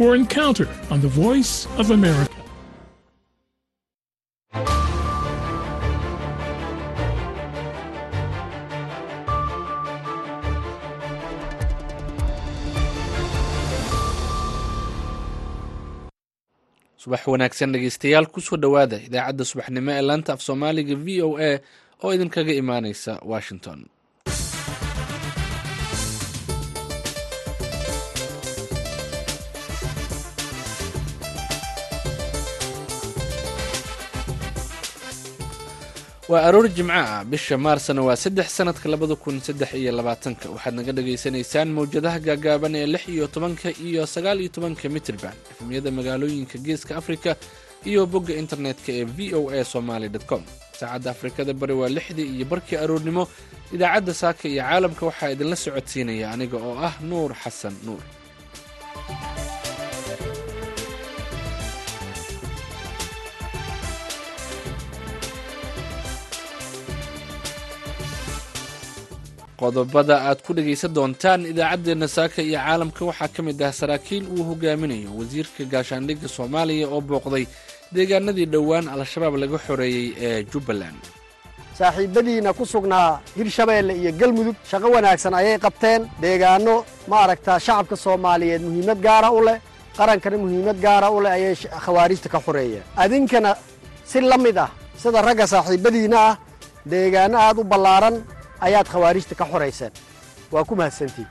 or 0.00 0.16
Encounter 0.16 0.68
on 0.90 1.00
the 1.00 1.08
Voice 1.08 1.66
of 1.78 1.90
America. 1.90 2.34
subax 17.02 17.22
wanaagsan 17.32 17.72
dhegeystayaal 17.74 18.26
ku 18.32 18.40
soo 18.46 18.56
dhowaada 18.62 18.96
idaacadda 19.08 19.44
subaxnimo 19.50 19.90
ee 19.96 20.02
laanta 20.08 20.30
af 20.34 20.40
soomaaliga 20.46 20.94
v 21.04 21.22
o 21.26 21.28
a 21.48 21.50
oo 22.04 22.10
idinkaga 22.16 22.52
imaaneysa 22.62 23.12
washington 23.32 23.78
waa 36.30 36.42
aroor 36.48 36.68
jimco 36.76 36.92
ah. 36.92 37.24
Bisha 37.30 37.56
maarsna 37.64 38.02
waa 38.08 38.16
saddex 38.24 38.48
sanadka 38.56 38.86
labada 38.92 39.16
kun 39.22 39.36
saddex 39.46 39.70
iyo 39.80 39.92
labaatanka. 39.98 40.46
Waxaad 40.54 40.74
naga 40.78 40.92
dhagaysanaysaan 40.96 41.68
mawjadaha 41.76 42.18
gaagaaban 42.26 42.74
ee 42.80 42.86
lix 42.94 43.04
iyo 43.14 43.26
tobanka 43.34 43.68
iyo 43.86 44.02
sagaal 44.14 44.38
iyo 44.42 44.50
tobanka 44.56 44.84
mitrban 44.94 45.34
efmiyada 45.50 45.90
magaalooyinka 45.98 46.56
geeska 46.66 46.92
afrika 47.00 47.30
iyo 47.90 48.00
bogga 48.12 48.34
internetka 48.42 48.90
ee 48.98 49.04
v 49.16 49.18
o 49.38 49.50
a 49.50 49.64
somaly 49.72 50.08
com. 50.30 50.42
Saacadda 50.78 51.08
afrikada 51.14 51.52
bari 51.60 51.74
waa 51.80 51.88
lixdii 51.96 52.28
iyo 52.36 52.44
barkii 52.52 52.76
aroornimo. 52.84 53.22
Idaacadda 53.74 54.12
saaka 54.22 54.44
iyo 54.52 54.62
caalamka 54.62 55.02
waxaa 55.08 55.30
idinla 55.34 55.56
socodsiinaya 55.64 56.26
aniga 56.34 56.56
oo 56.68 56.76
ah 56.88 56.94
nuur 57.08 57.30
xasan 57.42 57.74
nuur 57.86 58.02
qodobada 69.60 70.14
aad 70.28 70.38
ku 70.46 70.50
dhegaysan 70.56 70.92
doontaan 70.96 71.40
idaacaddeenna 71.52 72.08
saaka 72.16 72.38
iyo 72.48 72.58
caalamka. 72.64 73.02
Waxaa 73.10 73.28
ka 73.34 73.40
mid 73.46 73.58
ah 73.68 73.72
saraakiil 73.80 74.24
uu 74.34 74.42
hogaaminayo 74.50 75.10
wasiirka 75.18 75.62
gaashaandhigga 75.72 76.28
soomaaliya 76.36 76.86
oo 76.94 77.00
booqday 77.08 77.44
deegaanadii 77.94 78.46
dhowaan 78.54 78.86
al-shabaab 78.94 79.34
laga 79.42 79.58
xoreeyey 79.66 80.06
ee 80.26 80.38
jubbaland. 80.52 81.02
Saaxiibbadiina 81.78 82.50
ku 82.58 82.64
sugnaa 82.72 83.08
hirshabeelle 83.36 83.92
iyo 84.00 84.10
galmudug 84.20 84.56
shaqo 84.70 84.88
wanaagsan 84.94 85.34
ayay 85.40 85.58
qabteen. 85.64 86.00
Deegaanno 86.22 86.74
ma 87.10 87.16
aragtaa 87.24 87.58
shacabka 87.66 87.96
soomaaliyeed 88.04 88.62
muhiimad 88.68 88.98
gaara 89.06 89.28
u 89.38 89.40
leh 89.48 89.58
qarankana 89.98 90.36
muhiimad 90.44 90.78
gaara 90.86 91.08
u 91.16 91.18
leh 91.24 91.32
ayay 91.38 91.54
khawaarijta 91.84 92.28
ka 92.34 92.38
xoreeyeen. 92.46 92.84
Adinkana 93.02 93.50
si 94.10 94.18
la 94.30 94.36
mid 94.44 94.56
ah 94.64 94.70
sida 95.02 95.18
ragga 95.28 95.46
saaxiibbadiinna 95.52 96.18
ah 96.28 96.34
deegaanno 96.92 97.36
aad 97.46 97.56
u 97.62 97.64
ballaaran 97.72 98.16
ayaad 98.66 98.86
khawaarijta 98.92 99.34
ka 99.40 99.44
xorayseen 99.52 99.92
waa 100.52 100.64
ku 100.68 100.74
mahadsantiin 100.76 101.28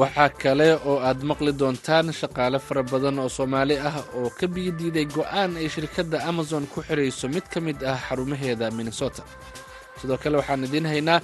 waxaa 0.00 0.28
kale 0.42 0.68
oo 0.90 0.96
aad 1.08 1.20
maqli 1.30 1.52
doontaan 1.60 2.06
shaqaale 2.20 2.58
fara 2.66 2.82
badan 2.82 3.18
oo 3.22 3.28
soomaali 3.28 3.76
ah 3.88 3.96
oo 4.18 4.28
ka 4.38 4.46
biyo 4.54 4.72
diiday 4.78 5.06
go'aan 5.16 5.56
ay 5.60 5.68
shirkadda 5.74 6.18
amazon 6.30 6.66
ku 6.72 6.78
xidhayso 6.86 7.26
mid 7.34 7.46
ka 7.52 7.58
mid 7.66 7.78
ah 7.92 7.98
xarumaheeda 8.08 8.70
minnesota. 8.78 9.22
Sidoo 10.00 10.18
kale 10.22 10.36
waxaan 10.40 10.64
idiin 10.66 10.86
haynaa 10.92 11.20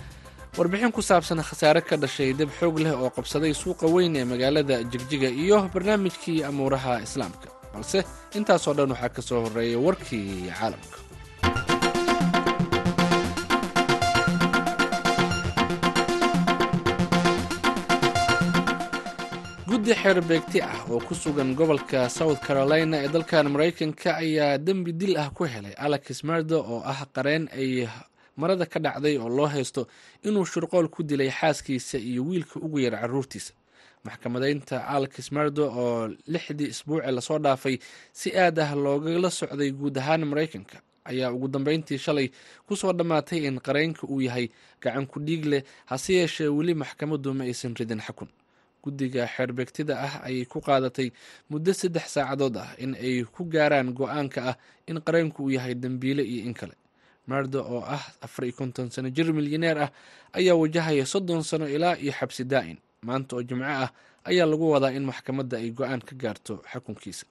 warbixin 0.58 0.92
ku 0.96 1.02
saabsan 1.02 1.42
khasaare 1.48 1.82
ka 1.88 1.96
dhashay 2.02 2.30
dab 2.38 2.50
xoog 2.58 2.76
leh 2.84 2.94
oo 3.02 3.10
qabsaday 3.16 3.54
suuqa 3.62 3.86
weyn 3.94 4.14
ee 4.16 4.24
magaalada 4.32 4.76
jigjiga 4.92 5.28
iyo 5.42 5.58
barnaamijkii 5.74 6.44
amuuraha 6.48 7.02
islaamka. 7.06 7.48
Balse 7.74 7.98
intaasoo 8.38 8.74
dhan 8.78 8.90
waxaa 8.94 9.08
ka 9.16 9.22
soo 9.28 9.40
horreeya 9.44 9.78
warkii 9.86 10.46
caalamka 10.58 10.98
guddi 19.90 20.02
xeerbeegti 20.02 20.60
ah 20.62 20.86
oo 20.90 21.00
ku 21.02 21.14
sugan 21.14 21.54
gobolka 21.58 22.08
south 22.08 22.40
carolina 22.46 22.96
ee 23.04 23.08
dalkan 23.08 23.46
maraykanka 23.50 24.10
ayaa 24.22 24.58
dembi 24.58 24.92
dil 24.92 25.16
ah 25.18 25.30
ku 25.34 25.44
helay 25.44 25.74
alex 25.86 26.22
merdo 26.22 26.58
oo 26.62 26.82
ah 26.86 27.02
qareen 27.14 27.48
ay 27.52 27.88
marada 28.36 28.66
ka 28.66 28.78
dhacday 28.78 29.18
oo 29.18 29.28
loo 29.28 29.46
haysto 29.50 29.88
inuu 30.22 30.46
shurqool 30.46 30.86
ku 30.88 31.02
dilay 31.02 31.30
xaaskiisa 31.30 31.98
iyo 31.98 32.22
wiilka 32.22 32.60
ugu 32.62 32.78
yar 32.86 32.94
carruurtiisa 33.02 33.52
maxkamadaynta 34.06 34.86
alex 34.86 35.32
merdo 35.32 35.66
oo 35.66 36.08
lixdii 36.26 36.70
isbuuce 36.70 37.10
la 37.10 37.20
soo 37.20 37.38
dhaafay 37.38 37.78
si 38.12 38.30
aad 38.38 38.58
ah 38.62 38.74
loogala 38.74 39.30
socday 39.30 39.70
guud 39.74 39.98
ahaan 39.98 40.22
maraykanka 40.30 40.78
ayaa 41.04 41.32
ugu 41.34 41.48
dambeyntii 41.48 41.98
shalay 41.98 42.30
ku 42.66 42.76
soo 42.76 42.92
dhammaatay 42.92 43.42
in 43.48 43.58
qareenka 43.58 44.06
uu 44.06 44.20
yahay 44.22 44.46
gacan 44.82 45.06
ku 45.06 45.18
dhiig 45.18 45.44
leh 45.50 45.62
hase 45.90 46.14
yeeshee 46.14 46.48
weli 46.48 46.74
maxkamaddu 46.74 47.34
ma 47.34 47.44
aysan 47.44 47.74
ridin 47.74 47.98
xakun 48.06 48.28
guddiga 48.82 49.26
xeerbeegtida 49.34 49.94
ah 50.06 50.14
ayay 50.26 50.44
ku 50.52 50.58
qaadatay 50.60 51.08
muddo 51.50 51.72
saddex 51.80 52.06
saacadood 52.16 52.56
ah 52.64 52.70
in 52.82 52.92
ay 52.94 53.24
ku 53.34 53.44
gaaraan 53.54 53.92
go'aanka 53.98 54.40
ah 54.50 54.56
in 54.90 54.98
qareenku 55.06 55.38
uu 55.46 55.50
yahay 55.56 55.74
dembiile 55.74 56.22
iyo 56.24 56.42
in 56.48 56.54
kale. 56.54 56.74
Merdo 57.28 57.60
oo 57.62 57.82
ah 57.86 58.02
afar 58.24 58.44
iyo 58.48 58.54
konton 58.58 58.90
sano 58.90 59.08
jir 59.16 59.28
milyaneer 59.32 59.78
ah 59.86 59.90
ayaa 60.38 60.56
wajahaya 60.58 61.04
soddon 61.06 61.42
sano 61.42 61.68
ilaa 61.68 61.96
iyo 62.00 62.12
xabsi 62.12 62.42
daa'in. 62.44 62.78
Maanta 63.06 63.36
oo 63.36 63.42
jimco 63.48 63.64
ah 63.68 63.90
ayaa 64.24 64.46
lagu 64.50 64.66
wadaa 64.72 64.92
in 64.96 65.04
maxkamadda 65.10 65.56
ay 65.62 65.70
go'aan 65.70 66.00
ka 66.08 66.14
gaarto 66.22 66.54
xukunkiisa 66.72 67.24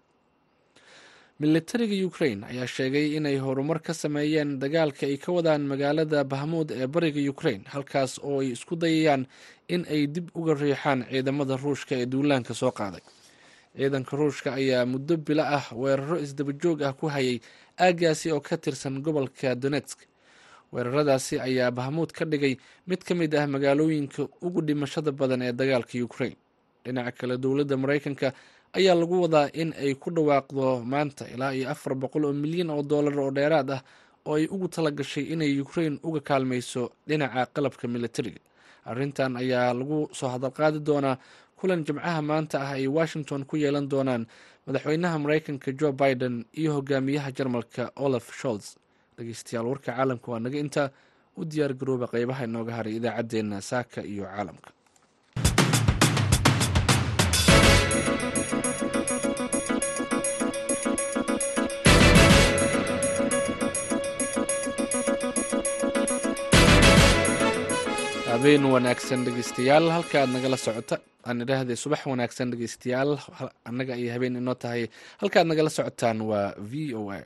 militariga 1.39 1.95
ukrain 2.07 2.43
ayaa 2.43 2.67
sheegay 2.67 3.15
inay 3.15 3.37
horumar 3.39 3.79
ka 3.81 3.93
sameeyeen 3.93 4.59
dagaalka 4.59 5.05
ay 5.07 5.17
ka 5.17 5.31
wadaan 5.31 5.63
magaalada 5.71 6.23
bahmuud 6.23 6.71
ee 6.71 6.87
bariga 6.87 7.21
ukrain 7.31 7.63
halkaas 7.73 8.19
oo 8.19 8.39
ay 8.43 8.51
isku 8.51 8.75
dayayaan 8.75 9.23
in 9.71 9.85
ay 9.87 10.07
dib 10.07 10.27
uga 10.35 10.53
riixaan 10.53 11.05
ciidamada 11.07 11.55
ruushka 11.55 11.95
ee 11.95 12.05
duulaanka 12.05 12.53
soo 12.53 12.71
qaaday. 12.71 12.99
Ciidanka 13.77 14.17
ruushka 14.19 14.49
ayaa 14.59 14.83
muddo 14.85 15.15
bilo 15.17 15.43
ah 15.57 15.63
weeraro 15.71 16.19
isdabajoog 16.19 16.81
ah 16.83 16.91
ku 16.93 17.07
hayay 17.07 17.39
aaggaasi 17.79 18.31
oo 18.35 18.41
ka 18.43 18.57
tirsan 18.57 18.99
gobolka 19.01 19.55
donetsk. 19.55 19.99
Weeraradaasi 20.75 21.39
ayaa 21.39 21.71
bahmuud 21.71 22.11
ka 22.11 22.25
dhigay 22.25 22.57
mid 22.87 22.99
ka 23.07 23.15
mid 23.15 23.31
ah 23.35 23.47
magaalooyinka 23.47 24.27
ugu 24.43 24.59
dhimashada 24.61 25.11
badan 25.15 25.41
ee 25.47 25.53
dagaalka 25.55 25.95
ukrain 26.03 26.35
dhinaca 26.83 27.11
kale 27.15 27.37
dowladda 27.39 27.77
maraykanka 27.79 28.33
ayaa 28.77 28.95
lagu 28.99 29.15
wadaa 29.25 29.47
in 29.61 29.69
ay 29.83 29.93
ku 29.95 30.09
dhawaaqdo 30.15 30.65
maanta 30.91 31.23
ilaa 31.33 31.53
iyo 31.57 31.67
afar 31.73 31.93
boqol 32.01 32.23
oo 32.29 32.33
milyan 32.43 32.69
oo 32.75 32.83
dollar 32.91 33.15
oo 33.19 33.31
dheeraad 33.37 33.69
ah 33.77 33.81
oo 34.27 34.35
ay 34.39 34.45
ugu 34.53 34.67
tala 34.73 34.91
gashay 34.91 35.25
inay 35.33 35.51
ukrain 35.63 35.99
uga 36.07 36.19
kaalmayso 36.29 36.83
dhinaca 37.07 37.45
qalabka 37.55 37.85
militariga 37.95 38.41
arrintan 38.89 39.31
ayaa 39.41 39.73
lagu 39.79 39.97
soo 40.17 40.29
hadalqaadi 40.33 40.79
doonaa 40.87 41.15
kulan 41.59 41.81
jimcaha 41.87 42.21
maanta 42.29 42.57
ah 42.65 42.71
ay 42.77 42.87
washington 42.97 43.41
ku 43.49 43.55
yeelan 43.63 43.87
doonaan 43.91 44.23
madaxweynaha 44.67 45.15
maraykanka 45.23 45.69
jo 45.79 45.89
biden 46.01 46.35
iyo 46.59 46.71
hogaamiyaha 46.77 47.29
jarmalka 47.37 47.83
olaf 48.05 48.25
sholz 48.39 48.65
dhegeystayaal 49.17 49.67
warka 49.71 49.91
caalamka 49.97 50.27
waa 50.31 50.39
naga 50.45 50.57
intaa 50.63 50.87
u 51.39 51.45
diyaar 51.51 51.73
garooba 51.79 52.05
qeybaha 52.13 52.41
inooga 52.47 52.73
haray 52.77 52.95
idaacaddeenna 52.99 53.57
saaka 53.71 53.99
iyo 54.13 54.23
caalamka 54.31 54.69
habeen 68.39 68.63
wanaagsan 68.73 69.21
dhegeystayaal 69.25 69.87
halka 69.95 70.17
aad 70.21 70.29
nagala 70.35 70.57
socota 70.65 70.95
aan 71.27 71.41
idhaahday 71.43 71.75
subax 71.83 72.01
wanaagsan 72.11 72.47
dhegeystayaal 72.51 73.11
annaga 73.69 73.93
ayay 73.97 74.09
habeen 74.15 74.35
inoo 74.41 74.53
tahay 74.63 74.83
halka 75.21 75.37
aad 75.41 75.47
nagala 75.51 75.69
socotaan 75.77 76.19
waa 76.29 76.53
v 76.71 76.93
o 76.95 77.11
a. 77.11 77.19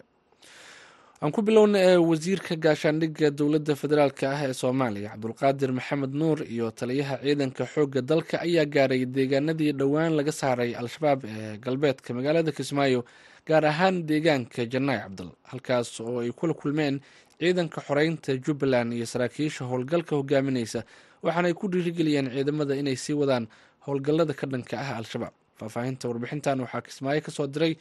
Aan 1.23 1.31
ku 1.35 1.41
bilowna 1.47 1.77
ee 1.89 1.97
wasiirka 2.11 2.55
gaashaandhigga 2.65 3.27
dowladda 3.39 3.73
federaalk 3.81 4.19
ah 4.31 4.39
ee 4.47 4.53
soomaaliya 4.61 5.09
cabdulqaadir 5.13 5.71
maxamed 5.77 6.13
nuur 6.21 6.39
iyo 6.53 6.71
taliyaha 6.79 7.15
ciidanka 7.23 7.63
xoogga 7.73 8.01
dalka 8.11 8.35
ayaa 8.45 8.65
gaaray 8.75 9.05
deegaanadii 9.05 9.71
dhowaan 9.79 10.13
laga 10.19 10.31
saaray 10.41 10.71
al-shabaab 10.81 11.19
ee 11.25 11.57
galbeedka 11.65 12.09
magaalada 12.17 12.51
kismaayo 12.57 13.01
gaar 13.49 13.65
ahaan 13.71 13.95
deegaanka 14.09 14.61
janaayi 14.73 14.99
cabdal 15.05 15.29
halkaas 15.51 15.89
oo 16.03 16.19
ay 16.23 16.31
kula 16.39 16.53
kulmeen 16.61 16.95
ciidanka 17.39 17.79
xoreynta 17.87 18.31
jubbaland 18.45 18.93
iyo 18.97 19.05
saraakiisha 19.13 19.61
howlgalka 19.71 20.13
hogaaminaysa 20.19 20.79
waxaanay 21.25 21.53
ku 21.53 21.65
dhiirigeliyeen 21.71 22.27
ciidamada 22.35 22.73
inay 22.81 22.95
sii 23.03 23.13
wadaan 23.21 23.45
howlgallada 23.85 24.33
ka 24.39 24.45
dhanka 24.47 24.75
ah 24.83 24.97
al-shabaab. 25.01 25.33
Faahfaahinta 25.59 26.07
warbixintan 26.09 26.59
waxaa 26.63 26.81
kismaayo 26.87 27.21
ka 27.25 27.31
soo 27.31 27.47
diray 27.47 27.73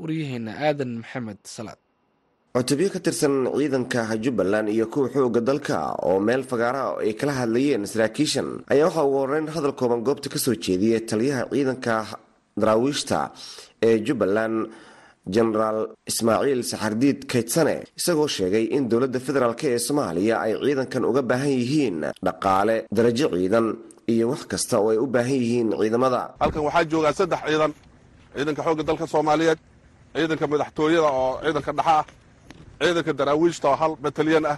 waryaheena 0.00 0.52
aadan 0.66 0.92
maxamed 1.02 1.38
salaad. 1.44 1.78
Cutubyo 2.56 2.88
ka 2.94 2.98
tirsan 3.04 3.34
ciidanka 3.58 4.00
jubbaland 4.24 4.68
iyo 4.68 4.86
kuwa 4.92 5.08
xooga 5.14 5.40
dalka 5.40 5.76
oo 6.08 6.18
meel 6.26 6.42
fagaaraha 6.50 6.98
ay 7.04 7.12
kala 7.20 7.32
hadlayeen 7.40 7.86
saraakiishan 7.92 8.48
ayaa 8.72 8.86
waxaa 8.88 9.04
ugu 9.08 9.18
horeyn 9.22 9.46
hadal 9.54 9.72
kooban 9.80 10.00
goobta 10.06 10.28
ka 10.34 10.38
soo 10.44 10.54
jeediyay 10.64 11.00
taliyaha 11.10 11.42
ciidanka 11.52 11.94
daraawiishta 12.60 13.18
ee 13.86 13.98
jubbaland 14.06 14.56
jenaraal 15.34 15.80
ismaaciil 16.10 16.60
saxardiid 16.72 17.18
kaydsane 17.32 17.76
isagoo 18.00 18.28
sheegay 18.36 18.64
in 18.76 18.82
dowladda 18.90 19.18
federaalk 19.26 19.62
ee 19.70 19.78
soomaaliya 19.86 20.34
ay 20.44 20.52
ciidankan 20.64 21.04
uga 21.10 21.22
baahan 21.30 21.52
yihiin 21.60 21.96
dhaqaale 22.26 22.76
darajo 22.96 23.26
ciidan 23.36 23.66
iyo 24.12 24.24
wax 24.32 24.42
kasta 24.52 24.74
oo 24.82 24.88
ay 24.92 24.98
u 25.04 25.06
baahan 25.14 25.36
yihiin 25.42 25.68
ciidamada. 25.80 26.20
Halkan 26.42 26.62
waxaa 26.66 26.84
joogaa 26.92 27.12
saddex 27.18 27.40
ciidan. 27.48 27.72
Ciidanka 28.36 28.62
xoogga 28.66 28.82
dalka 28.88 29.06
soomaaliyeed 29.14 29.58
ciidanka 30.14 30.44
madaxtooyada 30.52 31.08
oo 31.20 31.30
ciidanka 31.44 31.72
dhaxa 31.78 31.94
ah 32.00 32.04
ciidanka 32.82 33.12
daraawiishta 33.18 33.66
oo 33.70 33.76
hal 33.82 33.92
batalyan 34.04 34.44
ah 34.52 34.56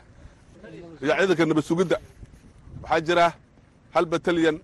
iyo 1.04 1.12
ciidanka 1.20 1.44
nabad 1.50 1.64
sugidda 1.70 1.96
waxaa 2.82 3.00
jira 3.06 3.26
hal 3.94 4.06
batalyan 4.12 4.56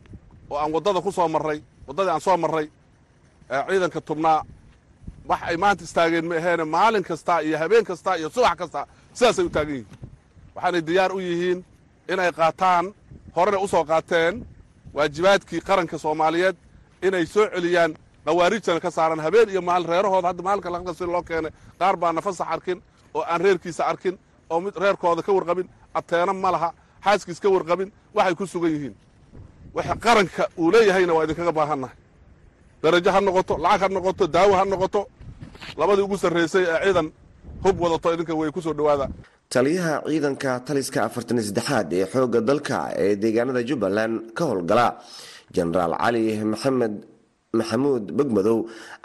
oo 0.51 0.57
aan 0.63 0.71
waddada 0.75 1.01
ku 1.07 1.11
soo 1.19 1.29
marray 1.35 1.59
waddadii 1.89 2.13
aan 2.15 2.23
soo 2.27 2.37
marray 2.45 2.67
ciidanka 3.69 4.01
tubnaa 4.09 4.39
wax 5.29 5.41
ay 5.51 5.57
maanta 5.63 5.83
istaageen 5.87 6.27
ma 6.31 6.35
aheene 6.41 6.65
maalin 6.65 7.03
kasta 7.09 7.35
iyo 7.47 7.57
habeen 7.63 7.85
kasta 7.91 8.11
iyo 8.19 8.29
subax 8.35 8.57
kasta 8.61 8.81
sidaasay 9.19 9.45
u 9.45 9.51
taagan 9.55 9.75
yihiin. 9.75 9.87
Waxaanay 10.55 10.83
diyaar 10.89 11.13
u 11.13 11.19
yihiin 11.29 11.59
inay 12.13 12.31
qaataan 12.39 12.85
horena 13.37 13.59
u 13.59 13.67
soo 13.73 13.85
qaateen 13.91 14.35
waajibaadkii 14.97 15.61
qaranka 15.69 15.97
soomaaliyeed 16.05 16.57
inay 17.07 17.25
soo 17.35 17.47
celiyaan 17.55 17.93
khawaarijtana 18.25 18.81
ka 18.85 18.91
saaran 18.97 19.21
habeen 19.27 19.49
iyo 19.53 19.63
maalin 19.69 19.89
reerahooda. 19.93 20.29
Hadda 20.29 20.43
maalinka 20.47 20.71
laqda 20.75 20.93
si 20.99 21.05
loo 21.15 21.23
keenay 21.29 21.53
qaar 21.81 21.95
baana 22.03 22.21
fasax 22.27 22.49
arkin 22.55 22.79
oo 23.17 23.23
aan 23.33 23.41
reerkiisa 23.45 23.83
arkin 23.93 24.15
oo 24.51 24.61
mid 24.65 24.75
reerkooda 24.83 25.23
ka 25.27 25.33
warqabin 25.37 25.69
abteena 25.99 26.33
ma 26.33 26.51
laha 26.55 26.69
xaaskiis 27.05 27.41
ka 27.43 27.49
warqabin 27.55 27.89
waxay 28.17 28.35
ku 28.39 28.45
sugan 28.47 28.71
yihiin. 28.75 28.95
Waxa 29.77 29.95
qaranka 30.05 30.43
uu 30.61 30.71
leeyahayna 30.73 31.13
waa 31.17 31.25
idinkaga 31.25 31.53
baahannahay 31.59 31.97
darajo 32.83 33.11
ha 33.15 33.21
noqoto 33.27 33.55
lacag 33.65 33.83
ha 33.83 33.89
noqoto 33.97 34.25
daawo 34.35 34.53
ha 34.59 34.65
noqoto 34.73 35.01
labadii 35.81 36.05
ugu 36.09 36.17
sarraysay 36.23 36.65
ee 36.75 36.81
ciidan 36.85 37.09
hub 37.65 37.77
wadato 37.85 38.09
idinka 38.15 38.35
way 38.41 38.51
ku 38.57 38.61
soo 38.67 38.75
dhowaada. 38.79 39.07
Taliyaha 39.55 39.95
ciidanka 40.11 40.51
taliska 40.69 40.99
afartan 41.09 41.39
saddexaad 41.49 41.89
ee 41.99 42.05
xoogga 42.13 42.41
dalka 42.51 42.79
ee 43.03 43.13
deegaanada 43.23 43.63
jubbaland 43.69 44.15
ka 44.37 44.43
howlgala 44.51 44.87
jenaraal 45.57 45.95
cali 46.03 46.23
maxamed 46.53 46.95
maxamuud 47.59 48.05
begmadow 48.19 48.59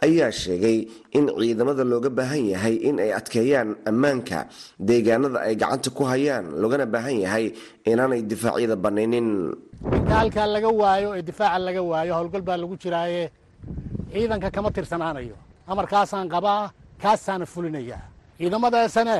ayaa 0.06 0.32
sheegay 0.42 0.78
in 1.18 1.26
ciidamada 1.42 1.84
looga 1.92 2.10
baahan 2.18 2.44
yahay 2.54 2.76
in 2.90 2.96
ay 3.04 3.12
adkeeyaan 3.20 3.70
ammaanka 3.92 4.40
deegaanada 4.90 5.40
ay 5.48 5.54
gacanta 5.62 5.90
ku 5.98 6.04
hayaan 6.12 6.46
loogana 6.62 6.86
baahan 6.96 7.18
yahay 7.26 7.46
inaanay 7.92 8.22
difaacyada 8.32 8.76
banaynin 8.86 9.30
inta 9.98 10.14
halkaa 10.22 10.48
laga 10.56 10.70
waayo 10.82 11.10
ee 11.20 11.24
difaaca 11.30 11.60
laga 11.68 11.82
waayo 11.92 12.12
howlgal 12.20 12.44
baa 12.50 12.58
lagu 12.64 12.76
jiraaye 12.84 13.24
ciidanka 14.14 14.48
kama 14.56 14.70
tirsanaanayo 14.78 15.36
amarkaasaan 15.68 16.28
qabaa 16.30 16.72
kaasaana 17.02 17.46
fulinayaa 17.46 18.04
ciidamadaasane 18.38 19.18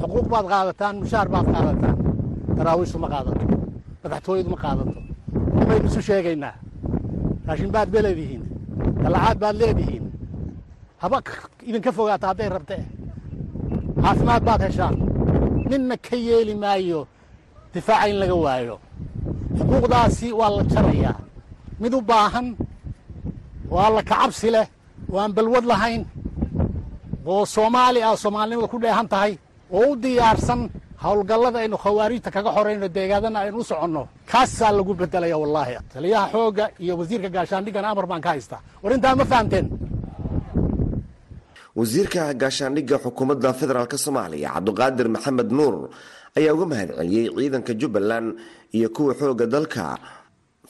xuquuq 0.00 0.26
baad 0.32 0.46
qaadataan 0.52 0.94
mushaar 1.02 1.28
baad 1.34 1.46
qaadataan. 1.54 1.96
Daraawiishtu 2.56 2.98
ma 2.98 3.08
qaadato 3.14 3.44
madaxtooyadu 4.02 4.50
ma 4.54 4.58
qaadato. 4.64 4.92
Nimaynu 5.58 5.86
isu 5.90 6.00
sheegaynaa 6.08 6.54
raashin 7.46 7.70
baad 7.74 7.88
ba 7.94 8.00
dallacaad 9.02 9.38
baad 9.42 9.56
leedihiin. 9.62 10.04
Haba 11.02 11.18
idinka 11.68 11.90
fogaata 11.98 12.26
hadday 12.30 12.48
rabtee 12.56 12.84
caafimaad 14.02 14.42
baad 14.48 14.60
heshaan. 14.66 14.94
Ninna 15.70 15.96
ka 16.06 16.16
yeeli 16.16 16.54
maayo 16.62 17.00
difaaca 17.74 18.06
in 18.10 18.16
laga 18.22 18.36
waayo. 18.44 18.76
Xuquuqdaasi 19.58 20.26
waa 20.40 20.50
la 20.56 20.62
jarayaa. 20.72 21.16
Mid 21.82 21.92
u 21.94 22.00
baahan 22.10 22.46
waa 23.74 23.90
la 23.96 24.02
kacabsi 24.10 24.48
leh 24.54 24.66
oo 25.12 25.18
aan 25.22 25.32
balwad 25.36 25.64
lahayn. 25.72 26.02
Oo 27.26 27.44
soomaali 27.54 28.00
ah 28.02 28.16
soomaalinimada 28.16 28.68
ku 28.72 28.78
dheehan 28.82 29.08
tahay. 29.12 29.32
Oo 29.76 29.92
u 29.92 29.96
diyaarsan 30.02 30.60
howlgallada 31.04 31.58
aynu 31.62 31.76
khawaarijta 31.84 32.30
kaga 32.34 32.50
xorayno 32.56 32.88
deegaadana 32.96 33.38
aynu 33.44 33.58
u 33.60 33.64
soconno. 33.70 34.02
Kaasaa 34.30 34.72
lagu 34.76 34.92
bedelaya 35.00 35.36
wallaahi. 35.42 35.74
Taliyaha 35.92 36.26
xoogga 36.32 36.64
iyo 36.84 36.94
wasiirka 37.00 37.28
gaashaandhiggana 37.36 37.88
amar 37.92 38.06
baan 38.10 38.20
ka 38.24 38.30
haystaa. 38.34 38.60
War 38.82 38.92
intaa 38.96 39.14
ma 39.20 39.24
fahamteen 39.32 39.66
wasiirka 41.78 42.22
gaashaandhigga 42.40 42.96
xukuumadda 43.04 43.50
federaalk 43.60 43.92
soomaaliya 44.04 44.48
cabdiqaadir 44.56 45.08
maxamed 45.14 45.48
nuur 45.58 45.74
ayaa 46.38 46.52
uga 46.56 46.66
mahad 46.72 46.88
celiyey 46.98 47.26
ciidanka 47.38 47.72
jubbaland 47.80 48.28
iyo 48.76 48.88
kuwa 48.96 49.14
xoogga 49.20 49.46
dalka 49.54 49.84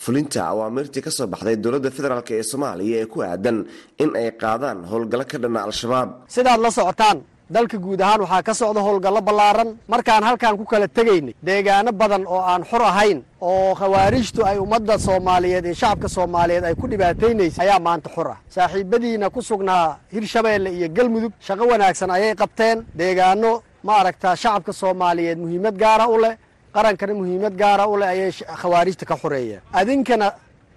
fulinta 0.04 0.40
awaamiirtii 0.52 1.02
ka 1.06 1.10
soo 1.16 1.26
baxday 1.32 1.56
dowladda 1.64 1.90
federaalk 1.96 2.30
ee 2.36 2.42
soomaaliya 2.50 2.96
ee 3.02 3.06
ku 3.12 3.18
aadan 3.30 3.58
in 4.02 4.10
ay 4.20 4.28
qaadaan 4.42 4.78
howlgallo 4.90 5.24
ka 5.32 5.38
dhanna 5.42 5.60
al-shabaab. 5.68 6.08
Sidaad 6.34 6.60
la 6.64 6.70
socotaan 6.78 7.18
dalka 7.54 7.76
guud 7.84 8.00
ahaan 8.04 8.20
waxaa 8.24 8.42
ka 8.48 8.52
socda 8.60 8.80
howlgallo 8.86 9.20
ballaaran. 9.28 9.68
Markaan 9.92 10.22
halkaan 10.28 10.56
ku 10.60 10.64
kala 10.72 10.86
tegaynay 10.98 11.34
deegaano 11.48 11.90
badan 12.00 12.22
oo 12.34 12.40
aan 12.52 12.62
xor 12.70 12.82
ahayn 12.90 13.18
oo 13.48 13.74
khawaarijtu 13.80 14.40
ay 14.50 14.56
ummadda 14.64 14.94
soomaaliyeed 15.06 15.64
iyo 15.68 15.74
shacabka 15.80 16.08
soomaaliyeed 16.16 16.64
ay 16.68 16.74
ku 16.80 16.86
dhibaataynaysay 16.92 17.64
ayaa 17.66 17.80
maanta 17.86 18.08
xor 18.14 18.28
ah. 18.34 18.38
Saaxiibadiina 18.54 19.26
ku 19.34 19.40
sugnaa 19.50 19.86
hirshabeelle 20.14 20.70
iyo 20.78 20.88
galmudug. 20.96 21.32
Shaqo 21.46 21.64
wanaagsan 21.72 22.10
ayay 22.16 22.34
qabteen. 22.42 22.78
Deegaano 23.00 23.50
ma 23.86 23.92
aragtaa 24.00 24.34
shacabka 24.42 24.72
soomaaliyeed 24.72 25.38
muhiimad 25.44 25.74
gaara 25.82 26.06
u 26.14 26.16
leh 26.24 26.34
qarankana 26.74 27.12
muhiimad 27.20 27.54
gaara 27.62 27.84
u 27.92 27.96
leh 28.00 28.08
ayay 28.14 28.30
khawaarijta 28.62 29.04
ka 29.10 29.16
xoreeyeen 29.22 29.60
adinkana 29.72 30.28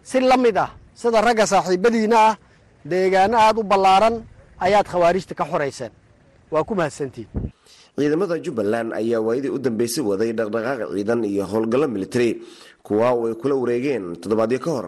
si 0.09 0.19
la 0.19 0.37
mid 0.37 0.57
ah 0.57 0.69
sida 1.01 1.21
ragga 1.21 1.45
saaxiibadiina 1.53 2.17
ah 2.29 2.33
deegaano 2.91 3.35
aad 3.37 3.57
u 3.61 3.63
ballaaran 3.71 4.15
ayaad 4.65 4.87
khawaarijta 4.93 5.33
ka 5.39 5.45
xorayseen 5.51 5.91
waa 6.53 6.63
ku 6.63 6.73
mahadsantiin. 6.75 7.27
Ciidamada 7.97 8.35
jubbaland 8.45 8.89
ayaa 8.99 9.21
waayadii 9.27 9.49
u 9.57 9.59
dambeysay 9.65 10.03
waday 10.09 10.31
dhaqdhaqaaq 10.37 10.79
ciidan 10.95 11.21
iyo 11.25 11.43
howlgallo 11.51 11.87
militari 11.95 12.29
kuwa 12.87 13.07
oo 13.15 13.25
ay 13.29 13.35
kula 13.41 13.55
wareegeen 13.61 14.05
toddobaadyo 14.21 14.59
ka 14.65 14.71
hor. 14.75 14.87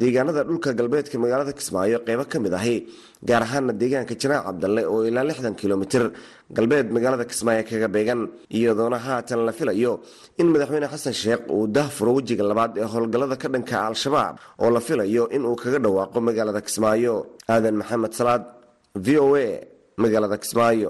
Deegaanada 0.00 0.42
dhulka 0.48 0.70
galbeedka 0.78 1.16
magaalada 1.24 1.52
kismaayo 1.58 1.98
qeybo 2.06 2.24
ka 2.32 2.38
mid 2.44 2.54
ahi 2.60 2.76
gaar 3.28 3.42
ahaana 3.46 3.72
deegaanka 3.80 4.14
janaac 4.22 4.44
cabdalle 4.48 4.82
oo 4.92 5.00
ilaa 5.08 5.24
lixdan 5.30 5.54
kilomitir. 5.60 6.04
Galbeed 6.56 6.86
magaalada 6.96 7.24
kismaayo 7.30 7.62
kaga 7.70 7.88
beegan 7.94 8.20
iyadoona 8.56 8.98
haatan 9.06 9.40
la 9.48 9.52
filayo 9.58 9.92
in 10.40 10.46
madaxweyne 10.52 10.88
xasan 10.92 11.14
sheekh 11.22 11.42
uu 11.54 11.66
dahfuro 11.76 12.10
wejiga 12.16 12.44
labaad 12.50 12.72
ee 12.80 12.86
howlgallada 12.92 13.36
ka 13.42 13.48
dhanka 13.54 13.76
al-shabaab 13.88 14.34
oo 14.62 14.70
la 14.76 14.80
filayo 14.88 15.24
inuu 15.36 15.56
kaga 15.62 15.78
dhawaaqo 15.84 16.18
magaalada 16.28 16.60
kismaayo. 16.66 17.14
Aadan 17.52 17.76
maxamed 17.80 18.12
salaad 18.18 18.42
v 19.04 19.06
o 19.24 19.36
a 19.36 19.46
magaalada 20.02 20.36
kismaayo 20.42 20.88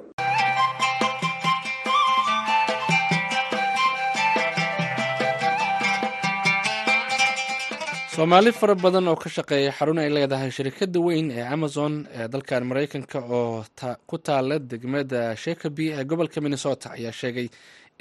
soomaali 8.15 8.51
fara 8.59 8.75
badan 8.83 9.09
oo 9.11 9.17
ka 9.23 9.29
shaqeeya 9.37 9.73
xarun 9.79 9.99
ay 10.03 10.09
leedahay 10.15 10.51
shirkadda 10.57 10.99
weyn 11.07 11.29
ee 11.39 11.43
amazon 11.57 11.93
ee 12.19 12.27
dalkan 12.33 12.63
maraykanka 12.71 13.19
oo 13.39 13.65
ku 14.11 14.17
taala 14.27 14.57
degmada 14.71 15.21
shekaby 15.45 15.87
ee 15.99 16.05
gobolka 16.11 16.39
minnesota 16.45 16.87
ayaa 16.97 17.13
sheegay 17.21 17.49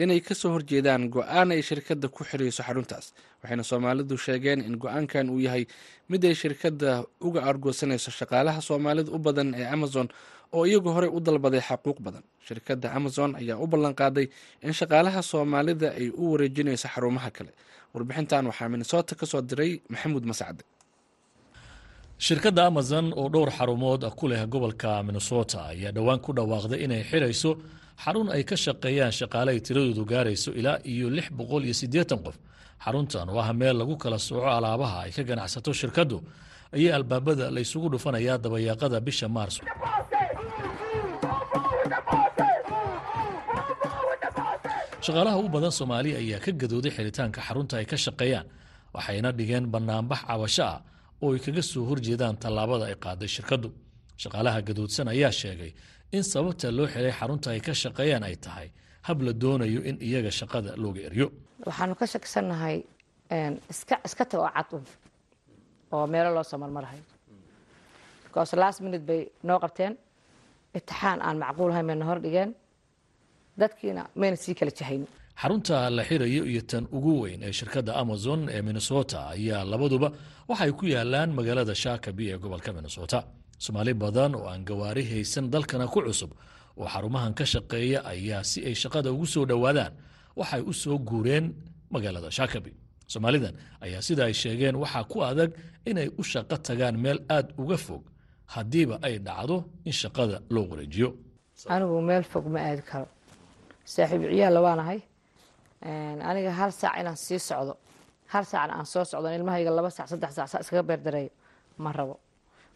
inay 0.04 0.20
ka 0.28 0.34
soo 0.42 0.52
horjeedaan 0.56 1.04
go'aan 1.16 1.50
ay 1.56 1.62
shirkadda 1.70 2.08
ku 2.16 2.22
xirayso 2.30 2.62
xaruntaas. 2.68 3.06
Waxayna 3.42 3.64
soomaalidu 3.72 4.16
sheegeen 4.26 4.60
in 4.68 4.76
go'aankan 4.84 5.30
uu 5.34 5.40
yahay 5.48 5.64
mid 6.12 6.22
ay 6.30 6.36
shirkadda 6.42 6.92
uga 7.28 7.40
argoosanayso 7.50 8.10
shaqaalaha 8.20 8.60
soomaalida 8.70 9.10
u 9.12 9.18
badan 9.28 9.50
ee 9.62 9.66
amazon 9.76 10.08
oo 10.54 10.64
iyagu 10.70 10.90
horey 10.96 11.10
u 11.10 11.20
dalbaday 11.28 11.62
xaquuq 11.70 11.98
badan. 12.06 12.24
Shirkadda 12.48 12.88
amazon 12.98 13.30
ayaa 13.42 13.58
u 13.58 13.66
ballanqaaday 13.74 14.26
in 14.68 14.74
shaqaalaha 14.80 15.22
soomaalida 15.32 15.88
ay 16.00 16.08
u 16.10 16.34
wareejinayso 16.34 16.88
xarumaha 16.94 17.30
kale 17.38 17.52
warbixintan 17.94 18.46
waxaa 18.50 18.70
minnesota 18.74 19.14
ka 19.20 19.26
diray 19.50 19.72
maxamuud 19.94 20.26
mascade 20.32 20.62
shirkadda 22.26 22.62
amazon 22.72 23.06
oo 23.20 23.28
dhowr 23.34 23.50
xarumood 23.58 24.02
ku 24.20 24.26
leh 24.32 24.42
gobolka 24.54 24.92
minnesota 25.08 25.60
ayaa 25.72 25.92
dhowaan 25.96 26.20
ku 26.26 26.32
dhawaaqday 26.38 26.80
inay 26.86 27.04
xirayso 27.10 27.52
xarun 28.04 28.28
ay 28.36 28.44
ka 28.50 28.56
shaqeeyaan 28.66 29.14
shaqaale 29.20 29.50
ay 29.54 29.60
tiradoodu 29.66 30.04
gaarayso 30.12 30.50
ilaa 30.60 30.78
iyo 30.92 31.08
lix 31.18 31.28
boqol 31.38 31.64
iyo 31.68 31.74
siddeetan 31.82 32.20
qof. 32.26 32.36
Xaruntan 32.84 33.30
oo 33.30 33.40
ah 33.40 33.54
meel 33.60 33.76
lagu 33.82 33.96
kala 34.04 34.18
sooco 34.28 34.48
alaabaha 34.58 34.98
ay 35.06 35.12
ka 35.18 35.22
ganacsato 35.30 35.72
shirkaddu 35.82 36.18
ayaa 36.78 36.96
albaabada 37.00 37.46
la 37.56 37.60
ysugu 37.66 37.88
dhufanayaa 37.94 38.38
dabayaaqada 38.44 38.98
bisha 39.08 39.28
maars 39.36 39.56
shaqaalaha 45.06 45.38
u 45.44 45.50
badan 45.56 45.72
soomaaliya 45.80 46.18
ayaa 46.24 46.40
ka 46.46 46.52
gadooday 46.62 46.92
xiritaanka 46.98 47.40
xarunta 47.48 47.74
ay 47.80 47.86
ka 47.92 47.98
shaqeeyaan 48.06 48.48
waxayna 48.96 49.30
dhigeen 49.38 49.66
banaanbax 49.74 50.22
cabasho 50.30 50.64
ah 50.74 50.80
oo 51.24 51.30
ay 51.36 51.40
kaga 51.46 51.62
soo 51.72 51.84
horjeedaan 51.90 52.36
tallaabada 52.44 52.86
ay 52.92 52.96
qaaday 53.06 53.28
shirkaddu. 53.36 53.70
Shaqaalaha 54.24 54.60
gadoodsan 54.68 55.08
ayaa 55.14 55.32
sheegay 55.42 55.72
in 56.16 56.24
sababta 56.32 56.68
loo 56.78 56.88
xiray 56.94 57.12
xarunta 57.20 57.48
ay 57.54 57.60
ka 57.68 57.74
shaqeeyaan 57.84 58.24
ay 58.30 58.36
tahay 58.46 58.68
hab 59.08 59.18
la 59.26 59.32
doonayo 59.42 59.80
in 59.90 59.98
iyaga 60.08 60.32
shaqada 60.40 60.72
looga 60.84 61.02
eryo. 61.10 61.28
Waxaanu 61.68 61.94
ka 62.00 62.06
shakisannahay 62.14 62.76
iska 64.10 64.24
tag 64.32 64.40
oo 64.40 64.50
cad 64.56 64.72
oo 65.96 66.06
meelo 66.14 66.30
loo 66.36 66.44
soo 66.50 66.58
marmarahayo 66.64 67.04
last 68.64 68.80
minute 68.86 69.04
bay 69.10 69.22
noo 69.48 69.60
qabteen 69.64 69.94
itixaan 70.78 71.20
aan 71.28 71.38
macquulahayn 71.44 71.86
bayna 71.90 72.06
hor 72.10 72.20
dhigeen 72.26 72.50
dadkiina 73.62 74.04
mayna 74.20 74.36
sii 74.44 74.56
kala 74.60 74.72
jahayn. 74.80 75.04
Xarunta 75.42 75.90
la 75.98 76.04
xirayo 76.10 76.44
iyo 76.52 76.62
tan 76.72 76.86
ugu 76.98 77.12
weyn 77.22 77.42
ee 77.48 77.52
shirkadda 77.60 77.92
amazon 78.04 78.42
ee 78.56 78.62
minnesota 78.68 79.18
ayaa 79.36 79.64
labaduba 79.72 80.10
waxay 80.50 80.72
ku 80.80 80.86
yaalaan 80.96 81.30
magaalada 81.38 81.74
shakabi 81.84 82.24
ee 82.34 82.38
gobolka 82.44 82.72
minnesota. 82.78 83.20
Soomaali 83.64 83.94
badan 84.04 84.32
oo 84.36 84.46
aan 84.52 84.64
gawaari 84.70 85.04
haysan 85.12 85.46
dalkana 85.54 85.88
ku 85.94 86.00
cusub 86.08 86.32
oo 86.80 86.88
xarumahan 86.94 87.34
ka 87.40 87.46
shaqeeya 87.54 88.00
ayaa 88.14 88.44
si 88.44 88.60
ay 88.68 88.76
shaqada 88.84 89.10
ugu 89.16 89.26
soo 89.34 89.46
dhowaadaan 89.50 89.94
waxay 90.40 90.62
u 90.72 90.74
soo 90.74 90.98
guureen 91.10 91.46
magaalada 91.94 92.30
shakabi 92.38 92.72
soomaalidan 93.14 93.54
ayaa 93.86 94.02
sida 94.08 94.22
ay 94.30 94.34
sheegeen 94.42 94.76
waxaa 94.84 95.04
ku 95.12 95.18
adag 95.30 95.52
inay 95.90 96.08
u 96.20 96.24
shaqo 96.32 96.56
tagaan 96.68 96.96
meel 97.04 97.20
aad 97.36 97.48
uga 97.62 97.78
fog 97.86 98.04
haddiiba 98.54 98.96
ay 99.08 99.16
dhacdo 99.28 99.58
in 99.90 99.94
shaqada 100.02 100.38
loo 100.54 100.66
wareejiyo. 100.72 101.10
Anigu 101.74 102.02
meel 102.10 102.24
fog 102.32 102.46
ma 102.54 102.60
aadi 102.70 102.82
karo 102.92 103.08
saaxiib 103.86 104.22
ciyaalla 104.32 104.60
waanahay 104.66 105.00
aniga 106.30 106.52
hal 106.60 106.72
saac 106.72 106.96
inaan 107.02 107.18
sii 107.18 107.40
socdo. 107.40 107.74
Hal 108.34 108.44
saacna 108.46 108.74
aan 108.80 108.86
soo 108.86 109.04
socdo 109.06 109.28
ilmahayga 109.38 109.72
laba 109.78 109.90
sac 109.90 110.08
saddex 110.08 110.32
sac 110.38 110.48
saa 110.52 110.60
iskaga 110.64 110.84
beerdareeyo 110.90 111.32
ma 111.78 111.92
rabo. 111.92 112.16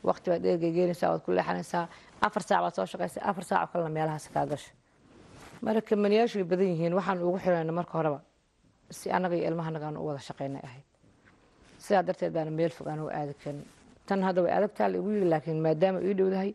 Waqti 0.04 0.30
baad 0.32 0.42
dheergay 0.44 0.72
geenaysaa 0.78 1.10
waad 1.12 1.22
ku 1.26 1.32
leexanaysaa. 1.32 1.88
Afar 2.22 2.44
saac 2.44 2.62
baad 2.64 2.76
soo 2.76 2.86
shaqaysa 2.86 3.20
afar 3.30 3.44
saac 3.50 3.62
oo 3.64 3.68
kalena 3.72 3.90
meelahaas 3.90 4.28
kaa 4.34 4.46
gasho 4.46 4.72
marka 5.62 5.82
kamaniyaashu 5.90 6.36
way 6.40 6.44
badan 6.52 6.68
yihiin 6.74 6.94
waxaan 6.94 7.18
ugu 7.24 7.38
xirayna 7.44 7.72
marka 7.80 7.94
horeba 7.98 8.20
si 8.92 9.10
annaga 9.12 9.36
iyo 9.36 9.48
ilmahanaga 9.50 9.86
aanu 9.88 10.00
u 10.04 10.06
wada 10.08 10.20
shaqaynay 10.28 10.62
ahayd 10.68 10.86
sidaa 11.84 12.04
darteed 12.08 12.34
baana 12.36 12.52
meel 12.52 12.70
fog 12.78 12.88
aan 12.88 13.00
u 13.00 13.08
aadi 13.10 13.34
karin 13.42 13.64
tan 14.08 14.22
hadda 14.28 14.42
way 14.46 14.52
adagtaa 14.58 14.88
la 14.92 14.98
igu 15.02 15.10
yiri 15.16 15.28
laakiin 15.34 15.60
maadaama 15.66 16.00
ii 16.08 16.14
dhowdahay 16.20 16.52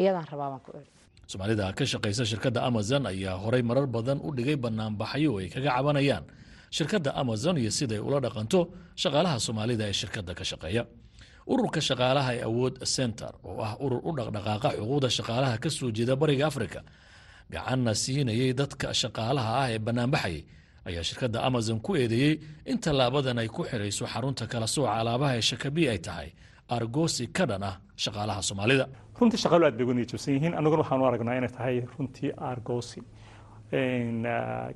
iyadaan 0.00 0.26
rabaa 0.32 0.48
baan 0.52 0.60
ku 0.66 0.70
iri 0.80 0.90
soomaalida 1.30 1.72
ka 1.78 1.84
shaqaysa 1.92 2.22
shirkadda 2.30 2.60
amazon 2.68 3.02
ayaa 3.12 3.36
horay 3.42 3.62
marar 3.68 3.86
badan 3.86 4.18
u 4.22 4.28
dhigay 4.36 4.56
banaanbaxyo 4.64 5.30
ay 5.40 5.48
kaga 5.54 5.70
cabanayaan. 5.76 6.24
Shirkadda 6.76 7.10
amazon 7.22 7.56
iyo 7.62 7.70
siday 7.78 7.98
ula 8.06 8.18
dhaqanto 8.24 8.60
shaqaalaha 9.02 9.36
soomaalida 9.46 9.84
ee 9.88 9.92
shirkadda 10.00 10.32
ka 10.38 10.44
shaqeeya. 10.50 10.82
Ururka 11.52 11.80
shaqaalaha 11.88 12.30
ee 12.38 12.42
awood 12.48 12.74
center 12.96 13.32
oo 13.48 13.60
ah 13.66 13.72
urur 13.84 14.00
u 14.04 14.10
dhaqdhaqaaqa 14.18 14.68
xuquuqda 14.78 15.08
shaqaalaha 15.18 15.54
ka 15.62 15.68
soo 15.76 15.90
jeeda 15.96 16.14
bariga 16.22 16.44
africa 16.50 16.80
gacanna 17.52 17.92
siinayay 18.02 18.50
dadka 18.60 18.88
shaqaalaha 19.00 19.50
ah 19.62 19.68
ee 19.74 19.78
banaanbaxayay 19.86 20.40
ayaa 20.88 21.02
shirkadda 21.08 21.38
amazon 21.48 21.78
ku 21.86 21.90
eedeeyey 22.00 22.34
in 22.70 22.78
tallaabadan 22.84 23.38
ay 23.42 23.48
ku 23.56 23.62
xirayso 23.70 24.04
xarunta 24.12 24.44
kala 24.52 24.66
sooca 24.74 24.92
alaabaha 25.00 25.32
ee 25.36 25.44
shakabi 25.50 25.82
ay 25.92 25.98
tahay 26.06 26.28
argosi 26.68 27.26
ka 27.32 27.44
dhan 27.46 27.62
ah 27.62 27.76
shaqaalaha 27.96 28.40
soomaalida. 28.48 28.86
Runtii 29.20 29.38
shaqaalu 29.44 29.64
aad 29.66 29.76
bay 29.78 29.84
uga 29.86 29.94
niyajabsan 29.94 30.34
yihiin 30.34 30.54
annaguna 30.58 30.82
waxaanu 30.82 31.04
aragnaa 31.08 31.36
inay 31.38 31.48
tahay 31.56 31.76
runtii 31.98 32.30
argosi 32.50 33.00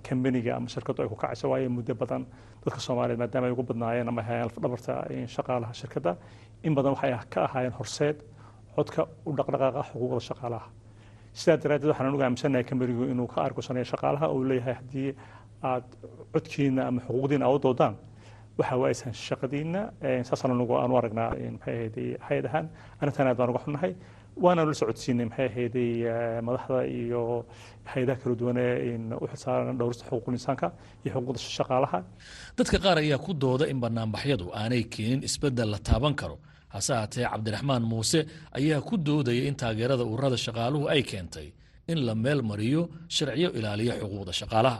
kambaniga 0.06 0.56
ama 0.56 0.68
shirkaddu 0.68 1.02
ay 1.02 1.08
ku 1.08 1.16
kacayso 1.16 1.48
waayo 1.50 1.70
muddo 1.70 1.94
badan 1.94 2.22
dadka 2.64 2.80
soomaaliyeed 2.86 3.18
maadaama 3.22 3.46
ay 3.48 3.52
ugu 3.52 3.62
badnaayeen 3.70 4.08
ama 4.08 4.22
hayaan 4.22 4.48
dhabarta 4.62 4.92
shaqaalaha 5.34 5.72
shirkadda 5.80 6.12
in 6.66 6.74
badan 6.74 6.92
waxay 6.94 7.12
ka 7.32 7.40
ahaayeen 7.48 7.72
horseed 7.78 8.16
codka 8.76 9.06
u 9.26 9.30
dhaqdhaqaaqa 9.38 9.80
xuquuqda 9.90 10.20
shaqaalaha. 10.30 10.66
Sidaa 11.40 11.56
daraaddeed 11.62 11.90
waxaan 11.92 12.06
anugu 12.10 12.22
aaminsanahay 12.26 12.64
kambanigu 12.70 13.04
inuu 13.12 13.26
ka 13.32 13.38
argosanayo 13.48 13.84
shaqaalaha 13.92 14.26
uu 14.34 14.44
leeyahay 14.50 14.74
haddii 14.80 15.10
aad 15.70 15.84
codkiina 16.32 16.82
ama 16.88 17.00
xuquuqdiina 17.06 17.44
aad 17.46 17.54
u 17.56 17.58
doodaan 17.66 17.94
waxa 18.58 18.74
waaysan 18.82 19.12
shaqadiina 19.26 19.80
saasaan 20.28 20.52
anugu 20.56 20.74
aanu 20.82 20.94
aragnaa 21.00 21.30
maxay 21.54 21.74
ahayday 21.76 22.08
hay'ad 22.28 22.46
ahaan. 22.50 22.66
Arrintan 23.00 23.26
aad 23.30 23.36
baan 23.40 23.50
uga 23.52 23.60
xunnahay. 23.64 23.92
Waana 24.44 24.62
la 24.68 24.74
socodsiinay 24.80 25.26
maxay 25.30 25.46
ahayday 25.52 25.90
madaxda 26.46 26.78
iyo 26.98 27.22
hay'adaha 27.92 28.18
kala 28.22 28.34
duwan 28.40 28.56
ee 28.58 28.98
u 29.22 29.26
xilsaaran 29.32 29.76
dhowrista 29.80 30.04
xuquuqul 30.10 30.34
insaanka 30.38 30.66
iyo 31.04 31.10
xuquuqda 31.14 31.38
shaqaalaha. 31.58 31.98
Dadka 32.58 32.76
qaar 32.84 32.96
ayaa 33.04 33.18
ku 33.26 33.30
dooda 33.44 33.64
in 33.72 33.78
banaanbaxyadu 33.84 34.46
aanay 34.60 34.82
keenin 34.94 35.20
isbeddel 35.28 35.68
la 35.74 35.78
taaban 35.88 36.14
karo. 36.20 36.36
Hase 36.74 36.92
haatee 37.00 37.24
cabdiraxmaan 37.32 37.82
muuse 37.90 38.20
ayaa 38.58 38.80
ku 38.88 38.94
doodaya 39.08 39.42
in 39.48 39.54
taageerada 39.62 40.04
ururada 40.12 40.36
shaqaaluhu 40.46 40.84
ay 40.94 41.02
keentay 41.10 41.48
in 41.92 41.98
la 42.06 42.14
meel 42.24 42.40
mariyo 42.50 42.82
sharciyo 43.16 43.48
ilaaliya 43.58 43.94
xuquuqda 44.02 44.32
shaqaalaha. 44.40 44.78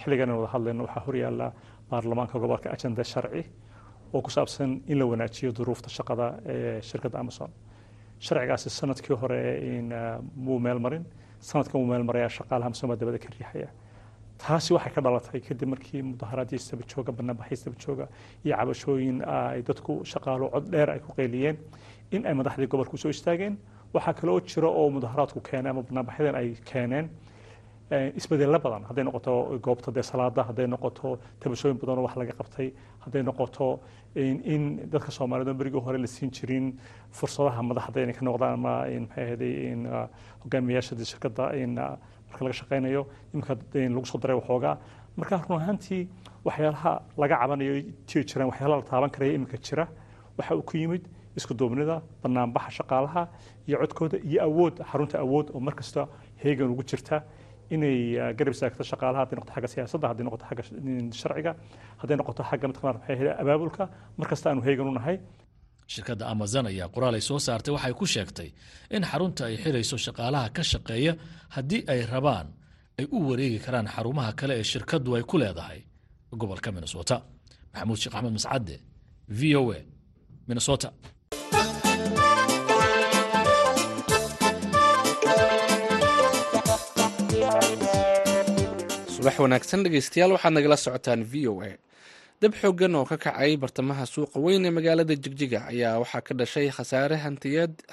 Xilligan 0.00 0.30
wada 0.36 0.48
hadlayno 0.54 0.82
waxaa 0.86 1.02
horyaala 1.06 1.46
baarlamaanka 1.90 2.38
gobolka 2.38 2.70
ajenda 2.74 3.04
sharci 3.04 3.42
oo 4.14 4.20
ku 4.22 4.30
saabsan 4.30 4.82
in 4.86 4.98
la 4.98 5.04
wanaajiyo 5.06 5.52
duruufta 5.52 5.88
shaqada 5.88 6.26
ee 6.46 6.80
shirkadda 6.82 7.18
amazon. 7.18 7.50
Sharcigaasi 8.20 8.70
sannadkii 8.70 9.16
hore 9.22 9.40
muu 10.36 10.58
meel 10.58 10.78
marin 10.78 11.04
sanadkan 11.40 11.80
wuu 11.80 11.86
meel 11.90 12.02
maraya 12.04 12.28
shaqaalaha 12.28 12.70
baa 12.88 12.96
dabada 12.96 13.18
ka 13.18 13.28
riixaya. 13.34 13.68
Taasi 14.38 14.72
waxay 14.74 14.92
ka 14.94 15.00
dhalatay 15.00 15.40
kadib 15.40 15.68
markii 15.68 16.02
mudaharaadii 16.02 16.56
istabajooga 16.62 17.12
banaanbaxay 17.12 17.54
istabajooga 17.58 18.06
iyo 18.44 18.56
cabashooyin 18.56 19.18
ay 19.26 19.62
dadku 19.62 19.92
shaqaalo 20.04 20.50
cod 20.54 20.64
dheer 20.72 20.90
ay 20.90 20.98
ku 21.00 21.12
qeyliyeen 21.16 21.56
in 22.10 22.26
ay 22.26 22.34
madaxdii 22.34 22.66
gobolku 22.66 22.96
soo 22.96 23.10
istaageen. 23.10 23.58
Waxaa 23.94 24.14
kaloo 24.14 24.40
jira 24.40 24.68
oo 24.68 24.90
mudaharaadku 24.90 25.40
keenay 25.40 25.70
ama 25.70 25.82
banaanbaxyadan 25.82 26.34
ay 26.34 26.48
keeneen 26.70 27.06
isbedello 27.90 28.58
badan. 28.58 28.84
Hadday 28.88 29.04
noqoto 29.04 29.58
goobta 29.62 29.92
dee 29.92 30.02
salaada 30.02 30.42
hadday 30.48 30.66
noqoto 30.66 31.18
tabashooyin 31.40 31.78
badan 31.78 31.98
oo 31.98 32.04
wax 32.06 32.16
laga 32.16 32.32
qabtay 32.32 32.72
hadday 33.04 33.22
noqoto 33.22 33.80
in 34.16 34.88
dadka 34.90 35.10
soomaaliyeed 35.12 35.48
oo 35.52 35.54
berigii 35.54 35.80
hore 35.84 35.98
la 35.98 36.06
siin 36.06 36.30
jirin 36.30 36.72
fursadaha 37.12 37.62
madaxda 37.62 38.02
inay 38.02 38.14
ka 38.14 38.24
noqdaan 38.24 38.54
ama 38.54 38.74
maxay 38.88 39.24
ahayday 39.24 39.76
hogaamiyayaasha 40.44 40.96
shirkadda 41.04 41.44
marka 42.30 42.44
laga 42.44 42.54
shaqaynayo 42.60 43.06
iminka 43.34 43.54
lagu 43.74 44.06
soo 44.06 44.18
daray 44.18 44.36
waxoogaa 44.40 44.78
marka 45.16 45.36
run 45.48 45.60
ahaantii 45.60 46.08
waxyaalaha 46.44 46.92
laga 47.18 47.36
cabanayo 47.40 47.74
jiri 48.08 48.24
jiraan 48.24 48.48
waxyaalaha 48.50 48.80
la 48.80 48.86
taaban 48.90 49.10
karaya 49.10 49.32
iminka 49.34 49.58
jira 49.60 49.86
waxa 50.38 50.56
uu 50.56 50.62
ku 50.62 50.76
yimid 50.76 51.04
isku 51.36 51.54
duubnida 51.54 52.00
banaanbaxa 52.22 52.70
shaqaalaha 52.78 53.28
iyo 53.68 53.76
codkooda 53.78 54.18
iyo 54.24 54.40
awood 54.42 54.80
xarunta 54.90 55.18
awood 55.20 55.50
oo 55.54 55.60
markasta 55.60 56.08
heegan 56.42 56.70
ugu 56.70 56.82
jirta 56.82 57.22
inay 57.74 57.98
garab 58.38 58.52
istaagto 58.56 58.82
shaqaalaha 58.90 59.20
hadday 59.24 59.36
noqoto 59.38 59.52
xagga 59.56 59.68
siyaasadda 59.74 60.06
hadday 60.10 60.24
noqoto 60.28 60.44
xagga 60.50 60.62
sharciga 61.20 61.52
hadday 62.00 62.16
noqoto 62.20 62.42
xagga 62.50 62.66
mataqaana 62.70 62.98
maxay 62.98 63.14
ahayd 63.16 63.28
abaabulka. 63.42 63.84
Markasta 64.20 64.46
aanu 64.50 64.60
heegan 64.66 64.88
u 64.88 64.94
nahay. 64.98 65.16
Shirkadda 65.92 66.24
amazon 66.34 66.66
ayaa 66.70 66.88
qoraal 66.94 67.14
ay 67.18 67.20
soo 67.28 67.38
saartay. 67.46 67.72
Waxay 67.76 67.94
ku 68.00 68.04
sheegtay 68.14 68.48
in 68.96 69.02
xarunta 69.10 69.42
ay 69.50 69.56
xirayso 69.62 69.96
shaqaalaha 70.06 70.46
ka 70.56 70.62
shaqeeya 70.72 71.12
haddii 71.56 71.82
ay 71.92 72.00
rabaan 72.12 72.46
ay 72.98 73.06
u 73.16 73.18
wareegi 73.28 73.58
karaan 73.64 73.86
xarumaha 73.94 74.32
kale 74.40 74.54
ee 74.60 74.64
shirkaddu 74.72 75.10
ay 75.16 75.22
ku 75.30 75.36
leedahay. 75.42 75.80
Gobolka 76.40 76.70
minnesota. 76.76 77.16
Maxamuud 77.72 77.98
sheekh 78.02 78.14
axmed 78.16 78.32
mascadde 78.38 78.76
v 79.38 79.40
o 79.60 79.72
a 79.72 79.80
minnesota 80.48 80.88
subax 89.24 89.38
wanaagsan 89.44 89.80
dhegeystayaal 89.84 90.32
waxaad 90.36 90.52
nagala 90.56 90.76
socotaan 90.76 91.22
v 91.24 91.48
o 91.48 91.62
a. 91.62 91.70
Dab 92.42 92.52
xoogan 92.60 92.94
oo 92.98 93.04
ka 93.10 93.16
kacay 93.16 93.56
bartamaha 93.56 94.04
suuqa 94.06 94.36
weyn 94.44 94.64
ee 94.66 94.70
magaalada 94.76 95.14
jigjiga 95.24 95.60
ayaa 95.72 95.98
waxaa 96.02 96.20
ka 96.26 96.32
dhashay 96.34 96.68
khasaare 96.76 97.16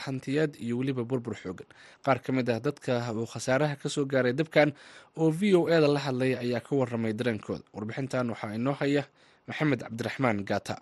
hantiyeed 0.05 0.51
iyo 0.59 0.75
weliba 0.79 1.03
burbur 1.03 1.35
xoogan. 1.41 1.67
Qaar 2.05 2.19
ka 2.19 2.31
mid 2.35 2.49
ah 2.49 2.59
dadka 2.59 2.99
uu 3.15 3.25
khasaaraha 3.33 3.75
ka 3.81 3.87
soo 3.89 4.05
gaaray 4.05 4.33
dabkan 4.33 4.73
oo 5.17 5.31
v 5.31 5.55
o 5.55 5.69
eda 5.71 5.87
la 5.87 5.99
hadlaya 5.99 6.39
ayaa 6.43 6.59
ka 6.59 6.75
waramay 6.75 7.13
dareenkooda. 7.13 7.63
Warbixintan 7.73 8.27
waxaa 8.33 8.55
inoo 8.59 8.73
haya 8.81 9.03
maxamed 9.47 9.79
cabdiraxmaan 9.87 10.43
gaata. 10.43 10.75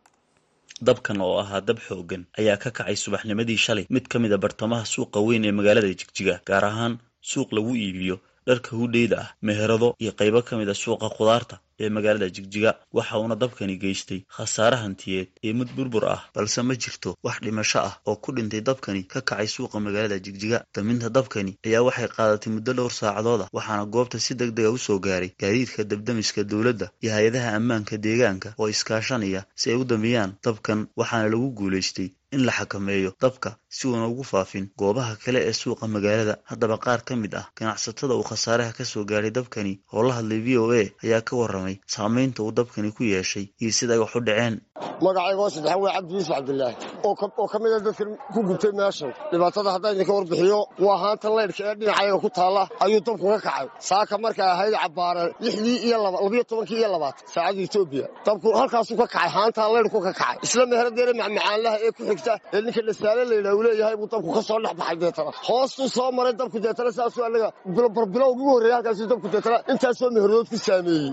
Dabkan 0.81 1.21
oo 1.21 1.37
ahaa 1.43 1.61
dab 1.61 1.77
xoogan 1.77 2.25
ayaa 2.39 2.57
ka 2.57 2.71
kacay 2.71 2.95
subaxnimadii 2.97 3.57
shalay. 3.65 3.85
Mid 3.89 4.07
ka 4.09 4.17
mid 4.19 4.33
a 4.33 4.37
bartamaha 4.41 4.85
suuqa 4.85 5.19
weyn 5.21 5.45
ee 5.45 5.51
magaalada 5.53 5.87
jigjiga 5.93 6.41
gaar 6.47 6.65
ahaan 6.65 6.97
suuq 7.21 7.51
lagu 7.53 7.75
iibiyo 7.75 8.17
dharka 8.49 8.71
hudheyda 8.79 9.15
ah 9.23 9.29
meherado 9.47 9.87
iyo 10.03 10.11
qaybo 10.19 10.39
ka 10.47 10.53
mid 10.59 10.69
a 10.73 10.75
suuqa 10.83 11.07
khudaarta 11.15 11.55
ee 11.79 11.89
magaalada 11.89 12.29
jigjiga 12.35 12.71
waxa 12.93 13.19
uuna 13.19 13.35
dabkani 13.35 13.75
geystay 13.83 14.19
khasaare 14.35 14.77
hantiyeed 14.83 15.27
iyo 15.43 15.53
mid 15.59 15.69
burbur 15.75 16.05
ah. 16.05 16.21
Balse 16.35 16.61
ma 16.61 16.73
jirto 16.75 17.17
wax 17.23 17.37
dhimasho 17.43 17.79
ah 17.79 17.93
oo 18.07 18.15
ku 18.23 18.29
dhintay 18.35 18.61
dabkani 18.61 19.03
ka 19.11 19.21
kacay 19.21 19.47
suuqa 19.47 19.79
magaalada 19.79 20.19
jigjiga. 20.25 20.63
Daminta 20.75 21.09
dabkani 21.09 21.57
ayaa 21.65 21.81
waxay 21.87 22.07
qaadatay 22.15 22.51
muddo 22.53 22.71
dhowr 22.77 22.91
saacadood 22.99 23.41
ah 23.43 23.49
waxaana 23.57 23.85
goobta 23.93 24.19
si 24.19 24.35
deg 24.35 24.51
dega 24.57 24.71
u 24.71 24.77
soo 24.77 24.99
gaaray 24.99 25.31
gaadiidka 25.41 25.83
dabdamiska 25.91 26.43
dowladda 26.43 26.87
iyo 27.01 27.11
hay'adaha 27.15 27.49
ammaanka 27.57 27.97
deegaanka 28.05 28.49
oo 28.59 28.69
iskaashanaya 28.73 29.41
si 29.55 29.69
ay 29.71 29.75
u 29.81 29.83
damiyaan 29.91 30.31
dabkan 30.45 30.87
waxaana 30.99 31.29
lagu 31.33 31.49
guulaystay 31.57 32.09
in 32.31 32.45
la 32.45 32.51
xakameeyo 32.51 33.11
dabka 33.21 33.57
si 33.75 33.87
uuna 33.87 34.05
ugu 34.07 34.23
faafin 34.23 34.65
goobaha 34.77 35.15
kale 35.23 35.39
ee 35.49 35.53
suuqa 35.53 35.87
magaalada. 35.87 36.35
Haddaba 36.49 36.77
qaar 36.77 37.01
ka 37.07 37.15
mid 37.15 37.33
ah 37.35 37.45
ganacsatada 37.57 38.13
uu 38.13 38.23
khasaaraha 38.29 38.73
ka 38.77 38.85
soo 38.85 39.03
gaaray 39.09 39.31
dabkani 39.37 39.73
oo 39.93 40.03
la 40.07 40.13
hadlay 40.17 40.39
v 40.45 40.57
o 40.61 40.65
a 40.71 40.83
ayaa 41.03 41.21
ka 41.27 41.33
warramay 41.39 41.68
warramay 41.69 41.79
saamaynta 41.87 42.43
uu 42.43 42.51
dabkani 42.51 42.91
ku 42.95 43.03
yeeshay 43.03 43.49
iyo 43.61 43.71
sida 43.71 43.93
ay 43.93 43.99
wax 43.99 44.15
u 44.15 44.19
dhaceen. 44.21 44.61
Magacayga 45.01 45.41
oo 45.41 45.49
saddexan 45.49 45.81
wey 45.81 45.91
cabdi 45.93 46.13
yuusuf 46.13 46.35
cabdilaahi 46.35 46.75
oo 47.03 47.47
ka 47.51 47.59
mid 47.59 47.73
a 47.73 47.79
dadkan 47.79 48.17
ku 48.33 48.39
gubtay 48.47 48.71
meeshan. 48.79 49.11
Dhibaatada 49.31 49.69
haddaan 49.75 49.95
idinka 49.95 50.13
warbixiyo 50.17 50.59
waa 50.85 50.97
haanta 51.03 51.27
laydhka 51.29 51.63
ee 51.71 51.75
dhinacayaga 51.79 52.19
ku 52.23 52.29
taalla 52.29 52.63
ayuu 52.83 53.01
dabku 53.07 53.25
ka 53.33 53.39
kacay. 53.45 53.67
Saaka 53.79 54.17
markay 54.17 54.45
ahayd 54.53 54.73
cabbaare 54.73 55.23
lixdii 55.43 55.77
iyo 55.87 55.97
labiyo 56.03 56.43
tobankii 56.49 56.77
iyo 56.81 56.89
labaatan 56.95 57.23
saacadda 57.33 57.61
etoobiya 57.67 58.05
dabku 58.25 58.47
halkaasuu 58.59 58.97
ka 59.01 59.07
kacay 59.07 59.29
haantaa 59.35 59.67
laydhku 59.75 59.99
ka 60.05 60.11
kacay. 60.13 60.35
Isla 60.45 60.63
meherdeere 60.71 61.13
macmacaanlaha 61.19 61.77
ee 61.85 61.91
ku 61.97 62.01
xigta 62.09 62.33
ee 62.53 62.61
ninka 62.65 62.81
dhasaale 62.87 63.21
laydhaha 63.31 63.55
uu 63.57 63.63
leeyahay 63.67 63.95
buu 63.99 64.07
dabku 64.13 64.29
ka 64.37 64.41
soo 64.47 64.59
dhex 64.63 64.73
baxay 64.79 64.97
deetana. 65.01 65.31
Hoostuu 65.47 65.87
soo 65.95 66.09
maray 66.17 66.33
dabku 66.41 66.57
deetana 66.65 66.91
saasuu 66.97 67.23
annaga 67.27 67.47
barbilow 67.95 68.29
ugu 68.33 68.45
horreeyay 68.53 68.75
halkaasuu 68.77 69.07
dabku 69.11 69.27
deetana 69.33 69.57
intaasoo 69.71 70.09
meherdood 70.15 70.47
ku 70.51 70.57
saameeyey 70.67 71.09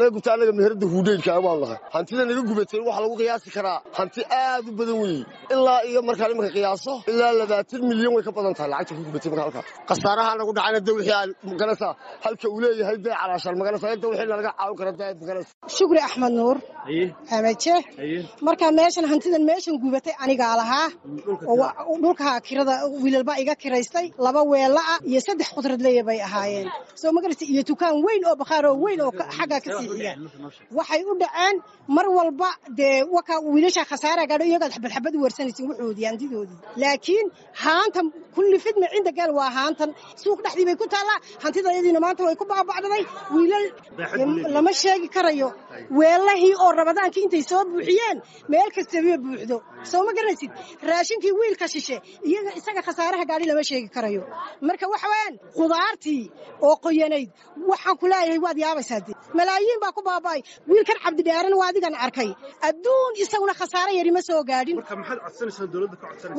waxaa 0.00 0.08
laga 0.08 0.10
gubta 0.16 0.30
annaga 0.34 0.52
meherada 0.58 0.86
huudheynka 0.92 1.32
baan 1.44 1.58
nahay 1.62 1.78
hantida 1.94 2.22
naga 2.28 2.42
gubatay 2.50 2.80
waxa 2.88 3.00
lagu 3.04 3.14
qiyaasi 3.20 3.48
karaa. 3.56 3.78
Hanti 3.98 4.20
aad 4.42 4.64
u 4.68 4.72
badan 4.78 4.96
weeye 5.02 5.24
ilaa 5.54 5.80
iyo 5.90 6.00
markaan 6.08 6.30
imanka 6.34 6.50
qiyaaso 6.56 6.92
ilaa 7.10 7.32
labaatan 7.40 7.80
milyan 7.90 8.12
way 8.14 8.22
ka 8.26 8.32
badan 8.36 8.54
tahay 8.58 8.70
lacagta 8.72 8.92
ku 8.98 9.02
gubatay 9.08 9.28
marka 9.32 9.42
halkaas 9.46 9.66
khasaaraha 9.88 10.30
nagu 10.40 10.52
dhacayna 10.56 10.80
de 10.86 10.92
wixii 10.96 11.14
aan 11.20 11.30
maganaysaa 11.50 11.92
halka 12.24 12.46
uu 12.54 12.60
leeyahay 12.64 12.96
bee 13.04 13.14
calaashaan 13.20 13.56
maganaysaa 13.60 13.92
inta 13.96 14.06
wixii 14.10 14.28
nalaga 14.32 14.50
caawin 14.58 14.76
kara 14.80 14.92
de 14.98 15.04
maganaysa. 15.22 15.50
Shukri 15.76 16.00
axmed 16.06 16.32
nuur. 16.40 16.56
Amaje 17.36 17.74
markaa 18.46 18.70
meeshan 18.78 19.04
hantidan 19.12 19.42
meeshan 19.50 19.74
gubatay 19.82 20.14
anigaa 20.24 20.54
lahaa 20.60 20.88
oo 21.52 21.96
dhulka 22.02 22.28
kirada 22.46 22.74
wiilalbaa 23.02 23.36
iga 23.42 23.54
kiraystay. 23.62 24.06
Laba 24.26 24.40
weela 24.52 24.80
ah 24.92 24.98
iyo 25.10 25.20
saddex 25.26 25.48
khudradleya 25.54 26.02
bay 26.08 26.18
ahaayeen. 26.28 26.68
Soo 27.00 27.10
magarata 27.16 27.44
iyo 27.52 27.62
dukaan 27.70 27.96
weyn 28.06 28.22
oo 28.28 28.36
bakhaaroo 28.42 28.74
weyn 28.84 29.00
oo 29.04 29.10
xaggaa 29.36 29.60
waxay 30.78 31.02
u 31.10 31.14
dhaceen 31.22 31.56
mar 31.96 32.06
walba 32.16 32.48
dee 32.78 33.02
waka 33.16 33.34
wiilasha 33.52 33.84
khasaara 33.90 34.22
gaadho 34.30 34.44
iyagaad 34.50 34.72
xabad 34.76 34.90
xabad 34.96 35.14
u 35.18 35.22
warsanaysin 35.24 35.64
wuxoodii 35.70 36.06
hantidoodii 36.10 36.58
laakiin 36.82 37.26
haanta 37.64 38.00
kulli 38.34 38.58
fidma 38.64 38.86
cinda 38.92 39.12
gaal 39.18 39.30
waa 39.38 39.50
haantan. 39.58 39.90
Suuq 40.22 40.38
dhexdii 40.44 40.66
bay 40.68 40.76
ku 40.80 40.86
taallaa 40.94 41.18
hantidayadiina 41.42 42.00
maanta 42.04 42.22
way 42.26 42.36
ku 42.40 42.44
baabacdaday 42.52 43.02
wiilal 43.34 43.66
lama 44.54 44.72
sheegi 44.82 45.08
karayo. 45.16 45.48
Weelahii 45.98 46.54
oo 46.64 46.70
rabadaankii 46.80 47.22
intay 47.26 47.42
soo 47.50 47.62
buuxiyeen 47.70 48.18
meel 48.52 48.68
kastaba 48.76 49.14
buuxdo. 49.24 49.56
Soo 49.90 50.02
ma 50.06 50.12
garanaysid? 50.16 50.50
Raashinkii 50.90 51.32
wiilka 51.40 51.66
shishe 51.74 51.96
iyaga 52.28 52.50
isaga 52.58 52.82
khasaaraha 52.86 53.24
gaadhi 53.30 53.46
lama 53.50 53.62
sheegi 53.70 53.88
karayo. 53.96 54.22
Marka 54.68 54.84
waxa 54.92 55.06
weeyaan 55.12 55.34
khudaartii 55.56 56.22
oo 56.66 56.76
qoyanayd 56.84 57.28
waxaan 57.70 57.96
ku 58.00 58.06
leeyahay 58.12 58.38
waad 58.44 58.58
yaabaysaa 58.64 59.00
dee. 59.06 59.14
Malaayiin 59.38 59.69
baa 59.82 59.92
ku 59.96 60.02
baaba'ay 60.08 60.40
wiilkan 60.70 60.98
cabdidheerana 61.04 61.56
waa 61.60 61.68
adigan 61.72 61.94
arkay. 62.06 62.30
Adduun 62.68 63.12
isaguna 63.24 63.54
khasaare 63.60 63.92
yari 63.98 64.10
ma 64.16 64.22
soo 64.28 64.42
gaadhin. 64.50 64.76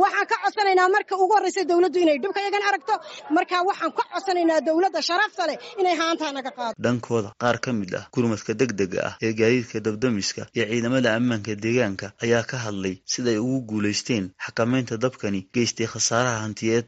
Waxaan 0.04 0.26
ka 0.32 0.36
codsanaynaa 0.44 0.90
marka 0.96 1.16
ugu 1.24 1.34
horraysa 1.36 1.64
dowladdu 1.72 2.00
inay 2.04 2.18
dhibka 2.24 2.42
yagan 2.48 2.64
aragto. 2.70 2.96
Marka 3.36 3.58
waxaan 3.70 3.92
ka 3.98 4.04
codsanaynaa 4.14 4.60
dowladda 4.68 5.02
sharafta 5.10 5.44
leh 5.50 5.58
inay 5.82 5.96
haantaa 6.02 6.32
naga 6.38 6.52
qaado. 6.58 6.76
Dhankooda 6.86 7.30
qaar 7.42 7.58
ka 7.64 7.72
mid 7.80 7.94
ah 8.00 8.06
gurmadka 8.14 8.54
degdega 8.62 9.00
ah 9.10 9.14
ee 9.26 9.34
gaadiidka 9.40 9.80
dabdamiska 9.88 10.42
iyo 10.56 10.66
ciidamada 10.72 11.10
ammaanka 11.18 11.54
deegaanka 11.64 12.08
ayaa 12.24 12.44
ka 12.52 12.58
hadlay 12.66 12.96
siday 13.14 13.38
ugu 13.38 13.60
guulaysteen 13.72 14.26
xakamaynta 14.46 14.98
dabkani 15.04 15.40
geystay 15.56 15.88
khasaaraha 15.94 16.38
hantiyeed. 16.46 16.86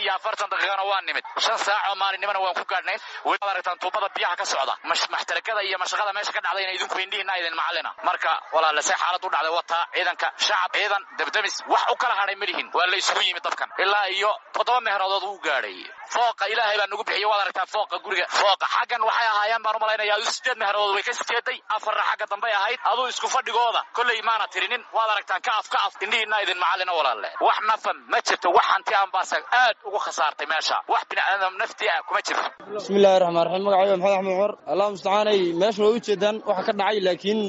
Iyo 0.00 0.12
afartan 0.18 0.48
daqiiqana 0.52 0.84
waa 0.90 1.00
nimid. 1.08 1.24
Shan 1.44 1.58
saac 1.66 1.82
oo 1.90 1.96
maalinimana 2.02 2.38
waan 2.44 2.54
ku 2.58 2.64
gaadhnay 2.72 2.96
weli 3.26 3.38
ad 3.44 3.50
aragtaan 3.52 3.78
tuubada 3.82 4.08
biyaha 4.16 4.36
ka 4.40 4.44
socda 4.52 4.74
maxtarakada 5.14 5.59
iyo 5.68 5.76
mashaqada 5.82 6.12
meesha 6.16 6.32
ka 6.36 6.40
dhacdayna 6.44 6.72
idinku 6.76 6.96
indhihiina 7.04 7.32
idin 7.40 7.54
macallina 7.60 7.90
marka 8.08 8.30
walaale 8.54 8.82
see 8.88 8.96
xaalad 9.02 9.24
u 9.26 9.30
dhacday 9.34 9.52
wataa 9.58 9.84
ciidanka 9.94 10.26
shacab 10.46 10.72
ciidan 10.76 11.02
dabdamis 11.18 11.54
wax 11.72 11.82
u 11.92 11.96
kala 12.02 12.14
hadhay 12.20 12.36
ma 12.40 12.46
lihin. 12.48 12.66
Waa 12.76 12.86
la 12.92 12.96
isugu 13.02 13.20
yimid 13.26 13.42
dabkan. 13.46 13.68
Ilaa 13.84 14.06
iyo 14.16 14.30
toddoba 14.54 14.80
meherodood 14.86 15.24
uu 15.30 15.38
gaadhay. 15.46 15.78
Fooqa 16.14 16.44
ilaahay 16.52 16.76
baa 16.80 16.86
nagu 16.92 17.04
bixiyey 17.08 17.28
waad 17.30 17.40
aragtaa 17.44 17.66
fooqa 17.74 17.96
guriga. 18.04 18.26
Fooqa 18.40 18.66
xaggan 18.74 19.02
waxay 19.08 19.26
ahaayeen 19.32 19.62
baan 19.64 19.76
u 19.76 19.80
malaynayaa 19.84 20.16
adu 20.18 20.26
sideed 20.36 20.58
meherodood 20.62 20.94
way 20.96 21.02
ka 21.08 21.12
sijeeday 21.20 21.58
afarna 21.76 22.02
xagga 22.10 22.26
dambay 22.32 22.52
ahayd 22.60 22.78
aduu 22.90 23.06
isku 23.12 23.28
fadhigooda. 23.34 23.80
Kolley 23.96 24.20
maana 24.28 24.44
tirinin 24.52 24.82
waad 24.96 25.10
aragtaan 25.14 25.42
ka 25.46 25.52
af 25.60 25.66
ka 25.72 25.78
af. 25.86 25.92
Indhihiina 26.04 26.36
idin 26.44 26.58
macallina 26.64 26.92
walaalle. 26.98 27.30
Wax 27.46 27.58
nafa 27.70 27.90
ma 28.12 28.18
jirto 28.26 28.48
wax 28.56 28.66
hanti 28.72 28.92
aan 28.98 29.10
baase 29.14 29.36
aad 29.62 29.76
ugu 29.88 29.98
khasaartay 30.04 30.46
meesha. 30.52 30.76
Wax 30.92 31.02
bini'aadam 31.10 31.52
nafti 31.62 31.84
ah 31.94 32.00
kuma 32.08 32.20
jirto. 32.26 32.48
Bismillahi 32.74 33.18
raxmaan 33.22 33.46
raxiim 33.46 33.64
magacayga 33.66 33.96
maxamed 33.96 34.16
axmed 34.18 34.34
cumar 34.34 34.52
allah 34.72 34.86
mustacaanay 34.94 35.38
meesha 35.60 35.82
waa 35.84 35.92
ujeedaan 35.98 36.36
waxa 36.48 36.62
ka 36.68 36.72
dhacay 36.78 36.98
laakiin 37.06 37.40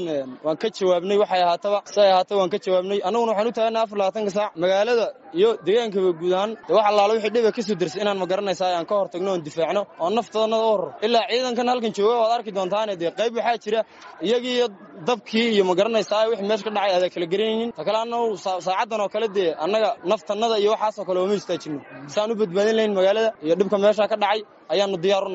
waan 0.46 0.58
ka 0.62 0.68
jawaabnay 0.78 1.18
waxay 1.24 1.42
ahaataba 1.46 1.80
say 1.96 2.08
ahaataba 2.14 2.40
waan 2.42 2.52
ka 2.54 2.60
jawaabnay. 2.66 3.00
Annaguna 3.08 3.32
waxaan 3.32 3.48
u 3.52 3.54
taaganay 3.58 3.82
afar 3.86 3.98
labaatanka 4.02 4.32
saac. 4.38 4.52
Magaalada 4.64 5.06
iyo 5.40 5.50
deegaankaba 5.66 6.10
guud 6.20 6.34
ahaan 6.38 6.52
de 6.68 6.72
wax 6.78 6.86
allaala 6.90 7.12
wixii 7.16 7.34
dhiba 7.36 7.52
ka 7.56 7.62
soo 7.68 7.76
dersay 7.82 8.02
inaan 8.04 8.18
ma 8.22 8.26
garanaysaa 8.32 8.70
aan 8.78 8.86
ka 8.90 8.94
hor 9.00 9.08
tagno 9.14 9.30
oon 9.34 9.42
difaacno 9.48 9.82
oo 10.04 10.10
naftoodnada 10.18 10.64
u 10.66 10.70
horro. 10.72 10.90
Ilaa 11.06 11.24
ciidankan 11.32 11.68
halkan 11.72 11.92
jooga 11.98 12.16
waad 12.22 12.32
arki 12.38 12.52
doontaane 12.58 12.94
dee 13.02 13.12
qayb 13.20 13.34
waxaa 13.40 13.58
jira 13.64 13.80
iyagii 14.28 14.54
iyo 14.58 14.68
dabkii 15.08 15.48
iyo 15.56 15.64
ma 15.70 15.74
garanaysaa 15.80 16.22
wixii 16.32 16.48
meesha 16.50 16.64
ka 16.68 16.72
dhacay 16.76 16.92
aada 16.96 17.08
kala 17.14 17.26
garanaynin 17.34 17.70
ta 17.78 17.82
kale 17.88 17.98
annagu 18.04 18.28
saacaddan 18.66 19.00
oo 19.06 19.10
kale 19.16 19.28
dee 19.38 19.50
annaga 19.64 19.90
naftannada 20.12 20.56
iyo 20.64 20.70
waxaasoo 20.76 21.06
kale 21.08 21.20
ooma 21.24 21.36
istaajino. 21.40 21.80
Saan 22.14 22.30
u 22.32 22.36
badbaadin 22.42 22.76
lahayn 22.78 22.94
magaalada 23.00 23.30
iyo 23.46 23.54
dhibka 23.60 23.78
meesha 23.84 24.04
ka 24.12 24.16
dhacay 24.24 24.40
ayaanu 24.74 24.98
diyaar 25.04 25.26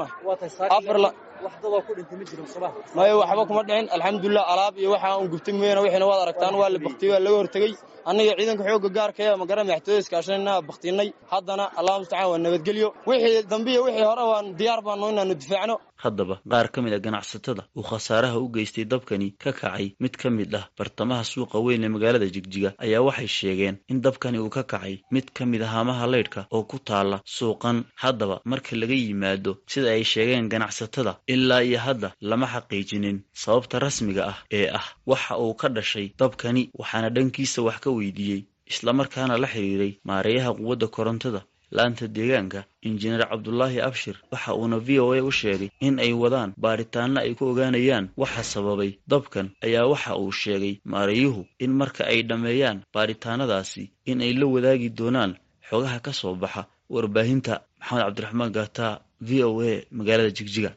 maya 2.97 3.15
waxba 3.21 3.43
kuma 3.49 3.63
dhicin. 3.69 3.87
Alxamdulilah 3.97 4.45
alaab 4.53 4.75
iyo 4.83 4.91
waxa 4.95 5.17
un 5.21 5.29
gubtay 5.33 5.53
mooyaane 5.59 5.81
wixiina 5.85 6.07
waad 6.11 6.21
aragtaan 6.25 6.55
waa 6.61 6.69
la 6.75 6.79
baktiyey 6.87 7.13
waa 7.15 7.21
laga 7.27 7.37
hortegey. 7.41 7.73
Annaga 8.11 8.33
ciidanka 8.39 8.63
xoogga 8.69 8.89
gaarka 8.97 9.21
ee 9.27 9.37
magara 9.43 9.63
madaxtooyada 9.69 10.03
iskaashanayna 10.05 10.53
baktinay 10.69 11.09
haddana 11.33 11.65
allah 11.79 11.95
mustacaan 12.01 12.29
waa 12.33 12.39
nabadgelyo. 12.47 12.89
Wixii 13.09 13.43
dambe 13.53 13.71
iyo 13.75 13.83
wixii 13.87 14.07
hore 14.11 14.25
waan 14.33 14.47
diyaar 14.59 14.81
baanu 14.87 15.05
inaanu 15.13 15.35
difaacno 15.43 15.75
haddaba 16.05 16.41
qaar 16.53 16.67
ka 16.75 16.83
mid 16.85 16.93
a 16.93 16.99
ganacsatada 17.07 17.63
uu 17.79 17.83
khasaaraha 17.91 18.39
u 18.45 18.49
geystay 18.55 18.85
dabkani 18.93 19.29
ka 19.43 19.51
kacay 19.61 19.87
mid 20.03 20.15
ka 20.23 20.29
mid 20.31 20.55
ah 20.61 20.65
bartamaha 20.79 21.25
suuqa 21.33 21.59
weyn 21.67 21.85
ee 21.85 21.89
magaalada 21.95 22.29
jigjiga 22.35 22.71
ayaa 22.85 23.03
waxay 23.09 23.29
sheegeen 23.39 23.77
in 23.93 24.01
dabkani 24.07 24.39
uu 24.45 24.51
ka 24.57 24.63
kacay 24.73 24.95
mid 25.15 25.27
ka 25.37 25.43
mid 25.53 25.63
ah 25.67 25.71
haamaha 25.75 26.07
leydhka 26.15 26.41
oo 26.57 26.63
ku 26.71 26.79
taala 26.89 27.21
suuqan. 27.37 27.77
Haddaba 28.03 28.37
marka 28.45 28.77
laga 28.81 28.95
yimaado 28.95 29.53
sida 29.73 29.89
ay 29.97 30.05
sheegeen 30.13 30.49
ganacsatada 30.53 31.13
ilaa 31.35 31.63
iyo 31.69 31.79
hadda 31.87 32.09
lama 32.21 32.47
xaqiijinin. 32.55 33.19
Sababta 33.43 33.79
rasmiga 33.79 34.23
ah 34.33 34.39
ee 34.59 34.67
ah 34.79 34.87
waxa 35.11 35.35
uu 35.45 35.55
ka 35.61 35.69
dhashay 35.77 36.07
dabkani 36.21 36.63
waxaana 36.81 37.09
dhankiisa 37.17 37.63
wax 37.67 37.79
ka 37.85 37.91
weydiiyey 37.91 38.43
islamarkaana 38.73 39.35
la 39.43 39.49
xiriiray 39.53 39.93
maareeyaha 40.09 40.51
quwadda 40.59 40.87
korontada 40.97 41.41
laanta 41.77 42.07
deegaanka 42.17 42.61
injineer 42.89 43.25
cabdulaahi 43.31 43.79
abshir 43.89 44.17
waxa 44.33 44.55
uuna 44.59 44.79
v 44.87 44.89
o 45.05 45.13
a 45.13 45.21
u 45.29 45.31
sheegay 45.41 45.71
in 45.87 45.95
ay 46.05 46.13
wadaan 46.23 46.51
baaritaanno 46.65 47.19
ay 47.21 47.33
ku 47.39 47.45
ogaanayaan 47.53 48.07
waxa 48.23 48.43
sababay. 48.53 48.91
Dabkan 49.11 49.47
ayaa 49.67 49.87
waxa 49.93 50.13
uu 50.23 50.33
sheegay 50.43 50.75
maareeyuhu 50.93 51.43
in 51.65 51.73
marka 51.81 52.03
ay 52.13 52.23
dhammeeyaan 52.29 52.79
baaritaanadaasi 52.95 53.83
in 54.11 54.21
ay 54.27 54.33
la 54.41 54.47
wadaagi 54.55 54.89
doonaan 54.99 55.33
xogaha 55.69 55.99
ka 56.07 56.13
soo 56.21 56.35
baxa 56.43 56.63
warbaahinta. 56.95 57.55
Maxamed 57.81 58.03
cabdiraxmaan 58.05 58.53
gaataa 58.57 58.95
v 59.29 59.31
o 59.49 59.51
a 59.63 59.73
magaalada 59.99 60.31
jigjiga 60.37 60.71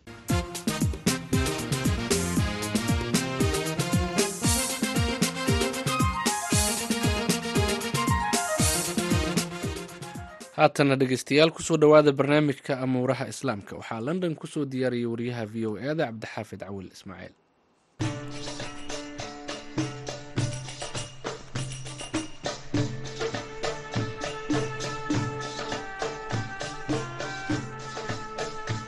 haatana 10.59 10.95
dhegeystayaal 11.01 11.51
ku 11.55 11.61
soo 11.67 11.77
dhowaada 11.83 12.11
barnaamijka 12.19 12.73
amuuraha 12.85 13.25
islaamka. 13.33 13.71
Waxaa 13.79 14.01
london 14.07 14.33
ku 14.39 14.45
soo 14.53 14.65
diyaariyay 14.73 15.11
wariyaha 15.13 15.43
v 15.53 15.55
o 15.69 15.71
e 15.77 15.95
cabdixaafid 15.99 16.61
cawil 16.67 16.87
ismaaciil. 16.95 17.35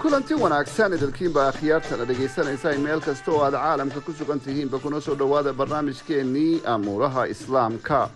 Kulanti 0.02 0.34
wanaagsan 0.44 0.94
idilkiinba 0.98 1.42
akhyaartana 1.52 2.06
dhegaysanaysa 2.10 2.70
meel 2.86 3.02
kasta 3.06 3.32
oo 3.32 3.42
aad 3.46 3.54
caalamka 3.54 4.00
ku 4.06 4.12
sugan 4.20 4.40
tihiinba 4.40 4.80
kuna 4.84 5.02
soo 5.02 5.16
dhowaada 5.16 5.54
barnaamijkeennii 5.54 6.62
amuuraha 6.74 7.28
islaamka 7.34 8.10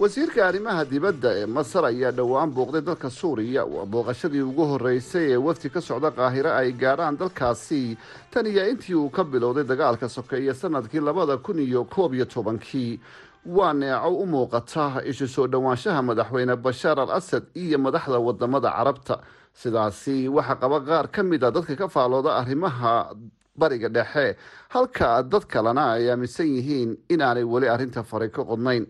wasiirka 0.00 0.46
arrimaha 0.48 0.84
dibadda 0.90 1.30
ee 1.40 1.46
masar 1.46 1.84
ayaa 1.84 2.10
dhowaan 2.18 2.50
booqday 2.56 2.80
dalka 2.80 3.10
suuriya. 3.10 3.64
Waa 3.66 3.84
booqashadii 3.92 4.40
ugu 4.50 4.64
horreysay 4.70 5.32
ee 5.32 5.36
wafdi 5.36 5.68
ka 5.70 5.80
socda 5.80 6.10
qaahiro 6.10 6.50
ay 6.60 6.72
gaadhaan 6.72 7.18
dalkaasi. 7.20 7.98
Tan 8.30 8.46
iyo 8.46 8.64
intii 8.70 8.94
uu 8.94 9.10
ka 9.10 9.24
bilowday 9.24 9.64
dagaalka 9.64 10.08
sokeeye 10.08 10.54
sannadkii 10.54 11.00
labada 11.00 11.36
kun 11.36 11.58
iyo 11.58 11.84
koob 11.84 12.14
iyo 12.14 12.24
tobankii. 12.24 13.00
Waa 13.46 13.72
neeco 13.72 14.08
u 14.22 14.26
muuqata 14.26 15.02
isu 15.04 15.28
soo 15.28 15.46
dhowaanshaha 15.46 16.02
madaxweyne 16.02 16.56
bashaar 16.56 16.98
al 17.00 17.10
asad 17.10 17.44
iyo 17.54 17.78
madaxda 17.78 18.18
waddamada 18.18 18.70
carabta. 18.72 19.20
Sidaasi 19.52 20.28
waxaa 20.28 20.56
qaba 20.56 20.80
qaar 20.80 21.06
ka 21.12 21.22
mid 21.22 21.44
a 21.44 21.50
dadka 21.52 21.76
ka 21.76 21.88
faalooda 21.88 22.40
arrimaha 22.40 23.12
bariga 23.56 23.88
dhexe. 23.92 24.36
Halka 24.72 25.22
dad 25.28 25.44
kalena 25.44 25.92
ay 25.92 26.08
aaminsan 26.08 26.48
yihiin 26.48 26.96
inaanay 27.12 27.44
weli 27.44 27.68
arrinta 27.68 28.02
fari 28.02 28.30
ka 28.30 28.44
qodnayn 28.44 28.86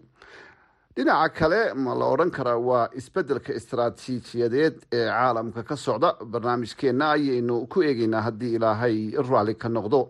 dhinaca 1.01 1.33
kale 1.33 1.75
ma 1.75 1.95
la 1.95 2.07
odhan 2.13 2.31
karaa 2.31 2.59
waa 2.69 2.89
isbeddelka 3.01 3.53
istaraatiijiyadeed 3.57 4.75
ee 4.93 5.07
caalamka 5.09 5.63
ka 5.65 5.77
socda. 5.77 6.11
Barnaamijkeenna 6.33 7.11
ayaynu 7.17 7.67
ku 7.73 7.83
eegeynaa 7.83 8.21
haddii 8.27 8.55
ilaahay 8.57 8.97
raalli 9.17 9.55
ka 9.55 9.69
noqdo 9.69 10.01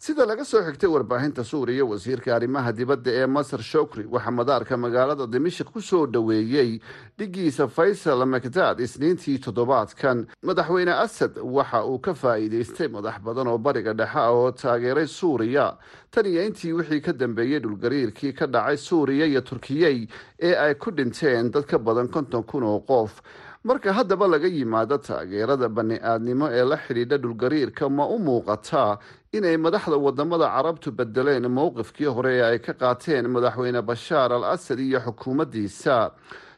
sida 0.00 0.24
laga 0.26 0.44
soo 0.44 0.62
xigtay 0.64 0.88
warbaahinta 0.88 1.44
suuriya 1.44 1.84
wasiirka 1.84 2.32
arrimaha 2.36 2.72
dibadda 2.72 3.10
ee 3.12 3.26
masar 3.26 3.60
shokri 3.62 4.06
waxaa 4.08 4.30
madaarka 4.32 4.76
magaalada 4.76 5.26
dimashik 5.26 5.68
ku 5.72 5.80
soo 5.82 6.06
dhoweeyey 6.06 6.80
dhigiisa 7.18 7.68
faysal 7.68 8.24
makdad 8.24 8.80
isniintii 8.80 9.38
toddobaadkan. 9.44 10.24
Madaxweyne 10.42 10.92
asad 11.04 11.36
waxa 11.44 11.84
uu 11.84 11.98
ka 12.00 12.14
faa'iideystay 12.14 12.88
madax 12.88 13.20
badan 13.20 13.48
oo 13.52 13.58
bariga 13.58 13.92
dhexe 13.92 14.18
oo 14.24 14.50
taageeray 14.52 15.06
suuriya. 15.06 15.76
Tan 16.10 16.26
iyo 16.26 16.46
intii 16.48 16.72
wixii 16.72 17.00
ka 17.04 17.12
dambeeyey 17.12 17.60
dhulgariirkii 17.60 18.32
ka 18.32 18.46
dhacay 18.46 18.76
suuriya 18.76 19.26
iyo 19.26 19.40
turkiyey 19.44 20.08
ee 20.40 20.54
ay 20.56 20.74
ku 20.80 20.90
dhinteen 20.90 21.50
dad 21.52 21.66
ka 21.68 21.78
badan 21.78 22.08
konton 22.08 22.42
kun 22.42 22.64
oo 22.64 22.80
qof. 22.80 23.20
Marka 23.64 23.92
haddaba 23.92 24.24
laga 24.28 24.48
yimaado 24.48 24.96
taageerada 24.98 25.68
bani-aadnimo 25.68 26.48
ee 26.48 26.64
la 26.64 26.76
xidhiidha 26.80 27.18
dhulgariirka 27.20 27.90
ma 27.92 28.08
u 28.08 28.16
muuqataa 28.18 28.96
inay 29.32 29.56
madaxda 29.56 29.96
waddamada 30.06 30.46
carabtu 30.50 30.90
bedeleen 30.98 31.44
mowqifkii 31.58 32.10
hore 32.16 32.30
ee 32.38 32.42
ay 32.50 32.58
ka 32.58 32.72
qaateen 32.74 33.28
madaxweyne 33.30 33.80
bashaar 33.82 34.32
al 34.32 34.44
asad 34.54 34.78
iyo 34.80 34.98
xukuumaddiisa. 35.06 36.10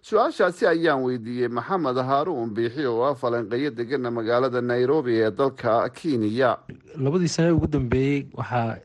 Su'aashaasi 0.08 0.64
ayaan 0.66 1.04
weydiiyey 1.04 1.48
maxamed 1.52 1.96
haaruun 2.08 2.48
biixi 2.56 2.87
oo 2.88 3.04
ah 3.04 3.14
falanqeeyo 3.14 3.70
degana 3.76 4.11
magaalada 4.11 4.61
nairobi 4.64 5.20
ee 5.20 5.30
dalka 5.30 5.85
kenya. 5.92 6.56
Labadii 6.96 7.28
sane 7.28 7.50
ugu 7.52 7.66
dambeeyey 7.68 8.24
waxaa 8.32 8.80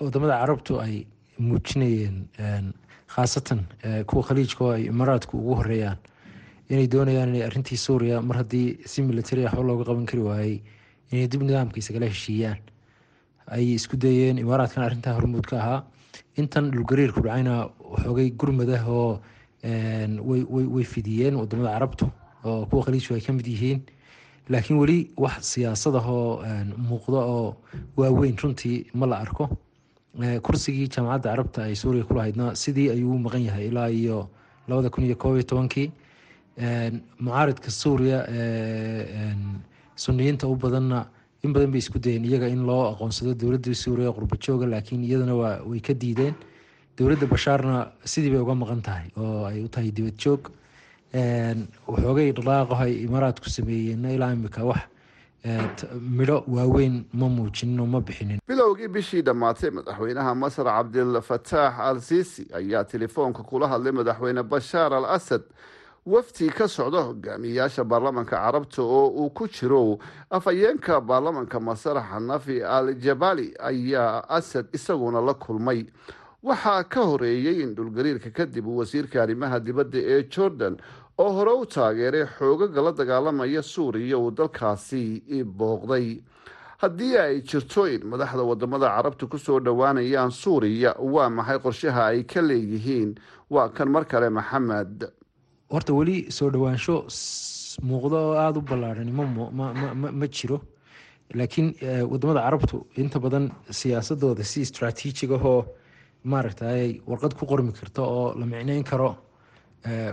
waddamada 0.00 0.38
carabtu 0.42 0.78
ay 0.80 1.06
muujinayeen 1.38 2.70
khaasatan 3.14 3.66
kuwa 4.06 4.22
khaliijka 4.28 4.62
oo 4.64 4.70
ay 4.78 4.86
imaaraadku 4.92 5.34
ugu 5.38 5.54
horeeyaan 5.58 5.98
inay 6.70 6.86
doonayaan 6.86 7.34
inay 7.34 7.42
arrintii 7.50 7.76
suuriya 7.86 8.22
mar 8.22 8.36
haddii 8.46 8.78
si 8.86 9.02
militari 9.02 9.42
waxba 9.44 9.62
looga 9.62 9.84
qaban 9.90 10.06
kari 10.06 10.22
waayey 10.22 10.56
inay 11.10 11.26
dib 11.28 11.42
nidaamka 11.42 11.78
isagala 11.82 12.06
heshiiyaan 12.06 12.58
ayay 13.54 13.74
isku 13.78 13.96
dayeen 13.96 14.38
imaaraadkan 14.38 14.84
arrintaa 14.84 15.14
hormuud 15.18 15.46
ka 15.46 15.56
ahaa. 15.62 15.84
Intan 16.36 16.70
dhulgariirku 16.70 17.20
dhacayna 17.22 17.68
xoogay 18.02 18.30
gurmadah 18.40 18.82
oo 18.88 19.20
way 19.64 20.84
fidiyeen 20.84 21.34
waddamada 21.40 21.72
carabtu 21.74 22.10
oo 22.44 22.66
kuwa 22.66 22.84
khaliijku 22.84 23.14
ay 23.14 23.20
ka 23.20 23.32
mid 23.32 23.46
yihiin. 23.46 23.80
Laakiin 24.48 24.78
weli 24.78 25.10
wax 25.16 25.42
siyaasadahoo 25.52 26.42
muuqda 26.88 27.18
oo 27.34 27.56
waaweyn 27.96 28.36
runtii 28.42 28.86
ma 28.94 29.06
la 29.06 29.16
arko. 29.24 29.48
Kursigii 30.42 30.88
jaamacadda 30.88 31.30
carabta 31.30 31.62
ay 31.64 31.74
suuriya 31.74 32.04
kulahaydna 32.04 32.54
sidii 32.54 32.90
ayuu 32.90 33.14
u 33.14 33.18
maqan 33.18 33.42
yahay 33.48 33.66
ilaa 33.68 33.88
iyo 33.90 34.28
labada 34.68 34.90
kun 34.90 35.04
iyo 35.04 35.16
koob 35.16 35.34
iyo 35.36 35.42
tobankii. 35.42 35.90
Mucaaridka 37.20 37.70
suuriya 37.70 38.18
suniyiinta 39.96 40.46
u 40.48 40.56
badanna 40.56 41.06
in 41.42 41.52
badan 41.52 41.70
bay 41.72 41.78
isku 41.78 41.98
dayeen 41.98 42.24
iyaga 42.24 42.48
in 42.48 42.66
loo 42.66 42.92
aqoonsado 42.92 43.34
dowladda 43.34 43.74
suuriya 43.74 44.12
qurbajooga 44.12 44.66
laakiin 44.66 45.04
iyadana 45.04 45.34
way 45.66 45.80
ka 45.80 45.94
diideen. 45.94 46.34
Dowladda 46.98 47.26
bashaarna 47.26 47.92
sidii 48.04 48.30
bay 48.30 48.40
uga 48.40 48.54
maqan 48.54 48.82
tahay 48.82 49.08
oo 49.16 49.44
ay 49.44 49.62
u 49.64 49.68
tahay 49.68 49.90
dibad 49.92 50.16
joog. 50.18 50.50
Waxoogay 51.86 52.32
dhaqaaqaho 52.32 52.82
ay 52.84 53.04
imaaraadku 53.06 53.48
sameeyeenna 53.50 54.12
ilaa 54.16 54.32
imika 54.32 54.64
wax 54.64 54.82
midho 56.00 56.42
waaweyn 56.48 57.04
ma 57.12 57.28
muujinin 57.28 57.80
oo 57.80 57.86
ma 57.86 58.00
bixinin. 58.00 58.40
Bilowgii 58.48 58.88
bishii 58.88 59.22
dhammaatay 59.22 59.70
madaxweynaha 59.70 60.34
masar 60.34 60.64
cabdilfataax 60.66 61.74
al 61.78 62.00
siisi 62.00 62.46
ayaa 62.52 62.84
telefoonka 62.84 63.42
kula 63.42 63.68
hadlay 63.68 63.92
madaxweyne 63.92 64.42
bashaar 64.42 64.92
al 64.94 65.04
asad 65.04 65.42
wafdi 66.06 66.48
ka 66.50 66.68
socda 66.68 67.00
hogaamiyayaasha 67.02 67.84
baarlamanka 67.84 68.36
carabta 68.36 68.82
oo 68.82 69.08
uu 69.08 69.30
ku 69.30 69.48
jiro 69.48 69.98
afhayeenka 70.30 71.00
baarlamanka 71.00 71.60
masar 71.60 71.96
xanafi 72.10 72.62
al 72.62 72.94
jabali 72.94 73.54
ayaa 73.58 74.22
asad 74.28 74.66
isaguna 74.72 75.20
la 75.20 75.34
kulmay. 75.34 75.86
Waxaa 76.42 76.84
ka 76.84 77.00
horeeyey 77.02 77.62
in 77.62 77.74
dhulgariirka 77.74 78.30
kadib 78.30 78.66
wasiirka 78.68 79.22
arrimaha 79.22 79.58
dibadda 79.60 79.98
ee 79.98 80.22
jordan 80.30 80.76
oo 81.18 81.32
hore 81.32 81.50
u 81.52 81.66
taageeray 81.66 82.26
xoogaga 82.38 82.82
la 82.82 82.92
dagaalamaya 82.92 83.62
suuriya 83.62 84.18
uu 84.18 84.30
dalkaasi 84.30 85.22
booqday. 85.44 86.22
Haddii 86.78 87.16
ay 87.18 87.40
jirto 87.42 87.88
in 87.88 88.04
madaxda 88.06 88.42
waddamada 88.46 88.86
carabta 88.94 89.26
ku 89.26 89.38
soo 89.38 89.58
dhowaanayaan 89.60 90.30
suuriya 90.30 90.94
waa 91.00 91.28
maxay 91.30 91.58
qorshaha 91.58 92.04
ay 92.14 92.22
ka 92.22 92.40
leeyihiin? 92.42 93.18
Waa 93.50 93.68
kan 93.74 93.88
mar 93.90 94.04
kale 94.04 94.28
maxamed 94.30 95.08
horta 95.72 95.92
weli 95.98 96.16
soo 96.36 96.50
dhowaansho 96.54 96.96
muuqdo 97.88 98.16
oo 98.28 98.34
aada 98.44 98.58
u 98.58 98.62
ballaarhani 98.70 99.12
ma 100.20 100.26
jiro. 100.36 100.60
Laakiin 101.38 101.68
waddamada 102.10 102.40
carabtu 102.46 102.86
inta 103.02 103.18
badan 103.20 103.50
siyaasadooda 103.78 104.44
si 104.44 104.60
istraatiijig 104.66 105.30
ahoo 105.36 105.60
maaragtay 106.24 107.00
warqad 107.10 107.34
ku 107.38 107.44
qormi 107.50 107.72
karta 107.78 108.02
oo 108.02 108.34
la 108.38 108.46
micneyn 108.46 108.84
karo 108.84 109.16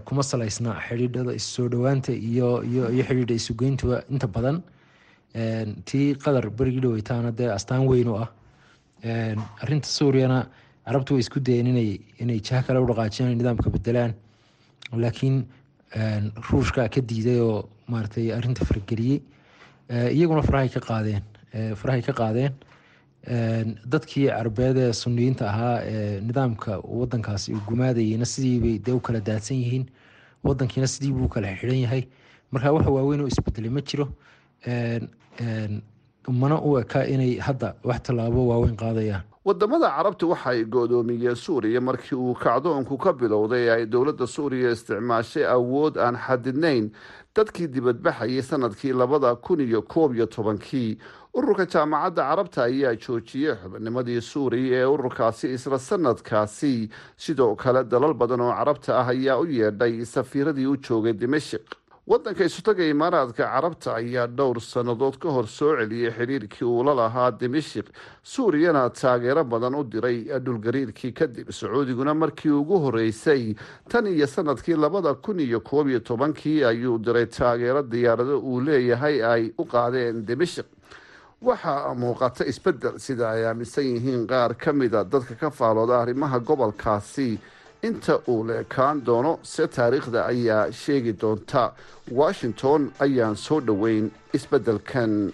kuma 0.05 0.23
salaysna 0.23 0.71
xidhiidhada 0.87 1.33
issoo 1.39 1.67
dhowaanta 1.73 2.11
iyo 2.29 2.63
iyo 2.63 3.03
xidhiidha 3.07 3.33
isugeyntuba 3.41 3.97
inta 4.09 4.27
badan. 4.27 4.57
Tii 5.87 6.15
qadar 6.23 6.45
berigii 6.57 6.81
dhaweytaana 6.85 7.31
dee 7.39 7.49
astaan 7.57 7.87
weyn 7.87 8.07
u 8.09 8.15
ah 8.23 8.29
arinta 9.63 9.87
suuriyana 9.97 10.39
carabtu 10.85 11.13
way 11.13 11.21
isku 11.25 11.39
dayeen 11.39 11.67
inay 12.21 12.39
jaha 12.47 12.61
kale 12.67 12.79
u 12.83 12.85
dhaqaajiyaan 12.89 13.37
nidaamka 13.37 13.69
bedelaan 13.75 14.13
laakiin 15.03 15.45
ruushka 16.49 16.89
ka 16.89 17.01
diiday 17.01 17.39
oo 17.39 17.69
maaragtay 17.88 18.32
arrinta 18.34 18.65
farageliyey 18.65 19.21
iyaguna 20.17 20.41
farahay 20.41 20.69
ka 20.69 20.79
qaadeen 20.89 21.23
farahay 21.79 22.01
ka 22.01 22.13
qaadeen 22.13 22.53
dadkii 23.93 24.27
carbeed 24.27 24.77
ee 24.77 24.93
suniyiinta 24.93 25.49
ahaa 25.49 25.77
ee 25.91 26.21
nidaamka 26.21 26.79
wadankaasi 26.99 27.53
uu 27.53 27.62
gumaadayeyna 27.67 28.25
sidiibay 28.25 28.79
dee 28.86 28.91
u 28.95 28.99
kala 28.99 29.19
daadsan 29.19 29.58
yihiin 29.58 29.86
wadankiina 30.43 30.88
sidiibuu 30.88 31.27
kala 31.27 31.56
xidhan 31.60 31.79
yahay. 31.86 32.03
Marka 32.51 32.71
waxa 32.75 32.89
waaweyn 32.91 33.21
oo 33.21 33.27
isbedelay 33.27 33.69
ma 33.71 33.82
jiro 33.82 34.06
mana 36.27 36.58
u 36.62 36.77
eka 36.79 37.06
inay 37.08 37.38
hadda 37.39 37.75
wax 37.84 38.01
tallaabo 38.03 38.47
waaweyn 38.47 38.75
qaadayaan 38.75 39.23
waddamada 39.45 39.89
carabta 39.91 40.25
waxa 40.27 40.49
ay 40.49 40.63
go-doomiyeen 40.63 41.36
suuriya 41.36 41.82
markii 41.82 42.15
uu 42.15 42.34
kacdoonku 42.34 42.97
ka 42.97 43.12
bilowday 43.13 43.67
ee 43.67 43.71
ay 43.75 43.86
dowladda 43.86 44.27
suuriya 44.27 44.71
isticmaashay 44.71 45.43
awood 45.45 45.97
aan 45.97 46.15
xadidnayn. 46.15 46.91
Dadkii 47.36 47.67
dibadbaxayay 47.67 48.41
sannadkii 48.41 48.93
labada 48.93 49.36
kun 49.36 49.60
iyo 49.60 49.82
koob 49.82 50.15
iyo 50.15 50.25
tobankii. 50.25 50.97
Ururka 51.36 51.65
jaamacadda 51.65 52.23
carabta 52.23 52.63
ayaa 52.63 52.95
joojiyey 52.95 53.56
xubinnimadii 53.60 54.21
suuriya 54.21 54.79
ee 54.79 54.86
ururkaasi 54.86 55.51
isla 55.53 55.79
sanadkaasi. 55.79 56.89
Sidoo 57.17 57.56
kale 57.56 57.84
dalal 57.84 58.13
badan 58.13 58.39
oo 58.41 58.53
carabta 58.56 58.99
ah 58.99 59.08
ayaa 59.12 59.39
u 59.41 59.45
yeedhay 59.45 60.06
safiiradii 60.06 60.65
u 60.71 60.77
joogay 60.77 61.13
dimashik 61.13 61.67
wadanka 62.07 62.43
isutaga 62.45 62.83
imaaraadka 62.85 63.43
carabta 63.47 63.95
ayaa 63.95 64.27
dhowr 64.27 64.59
sannadood 64.61 65.17
ka 65.19 65.29
hor 65.31 65.47
soo 65.47 65.75
celiyey 65.77 66.11
xiriirkii 66.11 66.65
uu 66.67 66.83
la 66.83 66.93
lahaa 66.95 67.31
dimashik 67.31 67.87
suuriyana 68.23 68.89
taageero 68.89 69.43
badan 69.43 69.75
u 69.75 69.83
diray 69.83 70.17
dhulgariirkii 70.45 71.13
kadib 71.13 71.51
sacuudiguna 71.51 72.13
markii 72.13 72.51
ugu 72.51 72.79
horeysay 72.85 73.55
tan 73.89 74.07
iyo 74.07 74.27
sannadkii 74.27 74.75
labada 74.75 75.13
kun 75.13 75.39
iyo 75.39 75.59
koob 75.61 75.87
iyo 75.89 75.99
tobankii 75.99 76.63
ayuu 76.63 76.97
diray 76.99 77.25
taageero 77.25 77.81
diyaarado 77.83 78.39
uu 78.39 78.59
leeyahay 78.61 79.23
ay 79.23 79.51
u 79.57 79.63
qaadeen 79.65 80.25
dimashik 80.27 80.65
waxaa 81.41 81.93
muuqata 81.95 82.43
isbeddel 82.45 82.99
sida 82.99 83.29
ay 83.31 83.45
aaminsan 83.47 83.83
yihiin 83.85 84.27
qaar 84.27 84.57
ka 84.57 84.73
mida 84.73 85.03
dadka 85.03 85.35
ka 85.35 85.49
faalooda 85.49 86.01
arrimaha 86.03 86.39
gobolkaasi 86.39 87.39
inta 87.83 88.15
uu 88.27 88.43
leekaan 88.47 89.03
doono 89.05 89.39
se 89.43 89.67
taariikhda 89.67 90.25
ayaa 90.25 90.71
sheegi 90.71 91.13
doonta. 91.21 91.71
Washington 92.11 92.91
ayaan 92.99 93.35
soo 93.35 93.59
dhoweyn 93.67 94.11
isbeddelkan. 94.33 95.31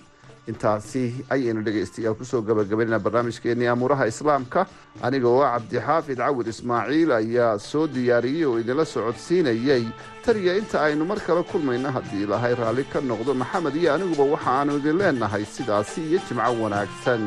Intaasi 0.49 1.01
ayaynu 1.29 1.61
dhegaystayaal 1.65 2.15
ku 2.17 2.25
soo 2.25 2.41
gabagabaynaa 2.41 2.99
barnaamijkeenii 2.99 3.67
amuuraha 3.69 4.07
islaamka. 4.09 4.65
Aniga 5.01 5.27
oo 5.29 5.41
ah 5.45 5.51
cabdixaafid 5.59 6.17
cawir 6.17 6.47
ismaaciil 6.49 7.11
ayaa 7.11 7.59
soo 7.59 7.85
diyaariyey 7.87 8.45
oo 8.49 8.57
idinla 8.59 8.85
socodsiinayey 8.85 9.85
taniyo 10.25 10.57
inta 10.57 10.81
aynu 10.87 11.05
mar 11.05 11.19
kale 11.27 11.43
kulmayno 11.51 11.91
haddii 11.91 12.23
ilaahay 12.25 12.55
raalli 12.55 12.83
ka 12.93 12.99
noqdo 13.01 13.33
maxamed 13.41 13.75
iyo 13.75 13.93
aniguba 13.93 14.23
waxa 14.33 14.51
aanu 14.57 14.77
idin 14.81 14.97
leenahay 14.97 15.45
sidaasi 15.45 16.01
iyo 16.09 16.19
jimco 16.29 16.51
wanaagsan 16.63 17.21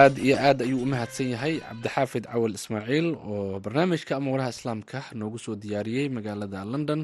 aad 0.00 0.14
iyo 0.26 0.36
aad 0.46 0.58
ayuu 0.64 0.82
u 0.82 0.86
mahadsan 0.92 1.28
yahay. 1.34 1.54
Cabdixaafid 1.68 2.24
cawal 2.32 2.54
ismaaciil 2.58 3.08
oo 3.32 3.60
barnaamijka 3.64 4.12
amuuraha 4.18 4.50
islaamka 4.56 4.98
noogu 5.18 5.38
soo 5.44 5.54
diyaariyey 5.62 6.06
magaalada 6.16 6.60
london 6.72 7.00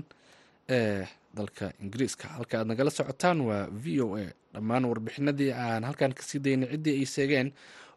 ee 0.77 1.05
dalka 1.37 1.66
ingiriiska. 1.85 2.27
Halka 2.37 2.55
aad 2.61 2.66
nagala 2.70 2.90
socotaan 2.98 3.38
waa 3.48 3.66
v 3.83 4.01
o 4.07 4.16
a. 4.16 4.27
Dhammaan 4.55 4.85
warbixinadii 4.90 5.51
aan 5.53 5.83
halkan 5.88 6.12
ka 6.18 6.22
sii 6.29 6.40
daynay 6.44 6.68
ciddii 6.72 6.96
ay 7.01 7.07
seegeen 7.14 7.48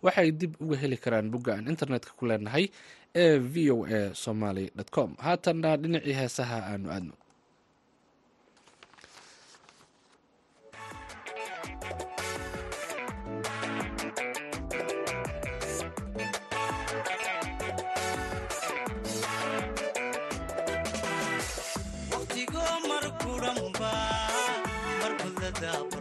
waxay 0.05 0.29
dib 0.39 0.53
uga 0.63 0.75
heli 0.81 0.97
karaan 1.03 1.27
bogga 1.33 1.51
aan 1.55 1.67
internetka 1.71 2.11
ku 2.17 2.23
leenahay 2.29 2.65
ee 3.23 3.37
v 3.39 3.71
o 3.75 3.85
a 3.97 3.99
somaly 4.23 4.65
com. 4.95 5.09
Haatanna 5.25 5.69
dhinacii 5.81 6.13
heesaha 6.19 6.57
aanu 6.71 6.87
aadno 6.95 7.13
ذا 25.61 26.00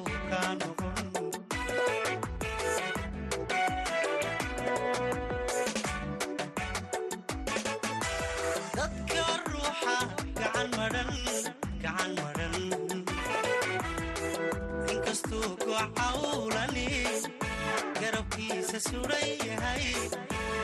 suran 18.79 19.27
yahay 19.47 19.83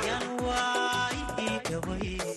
yan 0.07 0.23
waay 0.45 1.17
i 1.43 1.59
dhaway 1.67 2.36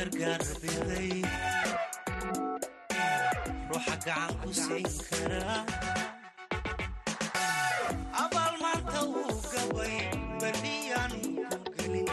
gargaar 0.00 0.40
biday 0.62 1.10
ruuxa 3.70 3.96
gacan 4.04 4.32
ku 4.40 4.48
siin 4.60 4.88
karaa 5.08 5.58
abaal 8.22 8.54
maanta 8.62 9.00
wuu 9.12 9.36
gabay 9.52 9.96
berdhiyaanu 10.40 11.20
ku 11.50 11.58
gelin. 11.76 12.08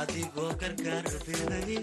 Adigoo 0.00 0.50
gargaar 0.60 1.06
biday 1.26 1.76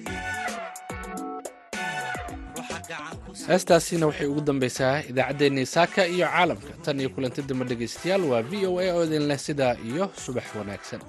heestaasina 3.49 4.05
waxay 4.09 4.27
ugu 4.31 4.41
dambeysaa 4.49 4.95
idaacaddeenii 5.11 5.65
saaka 5.75 6.01
iyo 6.15 6.25
caalamka. 6.33 6.71
Tan 6.85 6.99
iyo 7.01 7.09
kulanti 7.15 7.41
dambe 7.49 7.65
dhegaystayaal 7.69 8.23
waa 8.31 8.41
v 8.49 8.51
o 8.69 8.71
a 8.83 8.87
oo 8.95 9.03
idin 9.07 9.25
leh 9.29 9.39
sidaa 9.47 9.73
iyo 9.89 10.05
subax 10.23 10.47
wanaagsan. 10.57 11.01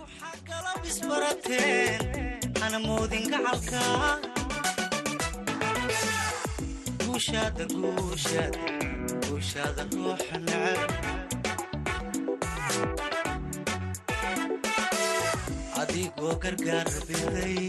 Adigoo 15.80 16.34
gargaar 16.42 16.88
biday 17.08 17.68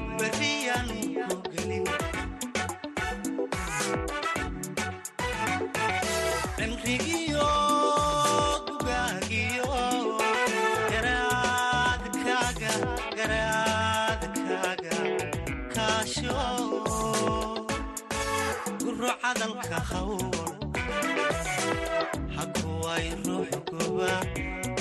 hadalka 19.31 19.79
hawl 19.89 20.19
hakuway 22.35 23.05
ruux 23.25 23.51
guba 23.69 24.11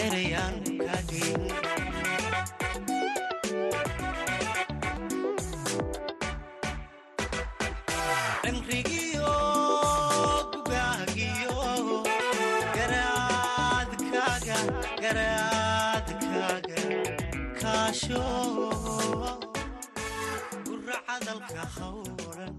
ereyaan 0.05 0.57
kadin 0.83 1.43
cimrigiyo 8.43 9.33
gugaagiyo 10.53 11.59
garaadkaaga 12.77 14.59
garaadkaaga 15.03 16.79
kaasho. 17.61 18.25
Gura 20.67 20.97
hadalka 21.09 21.63
hawlan 21.77 22.55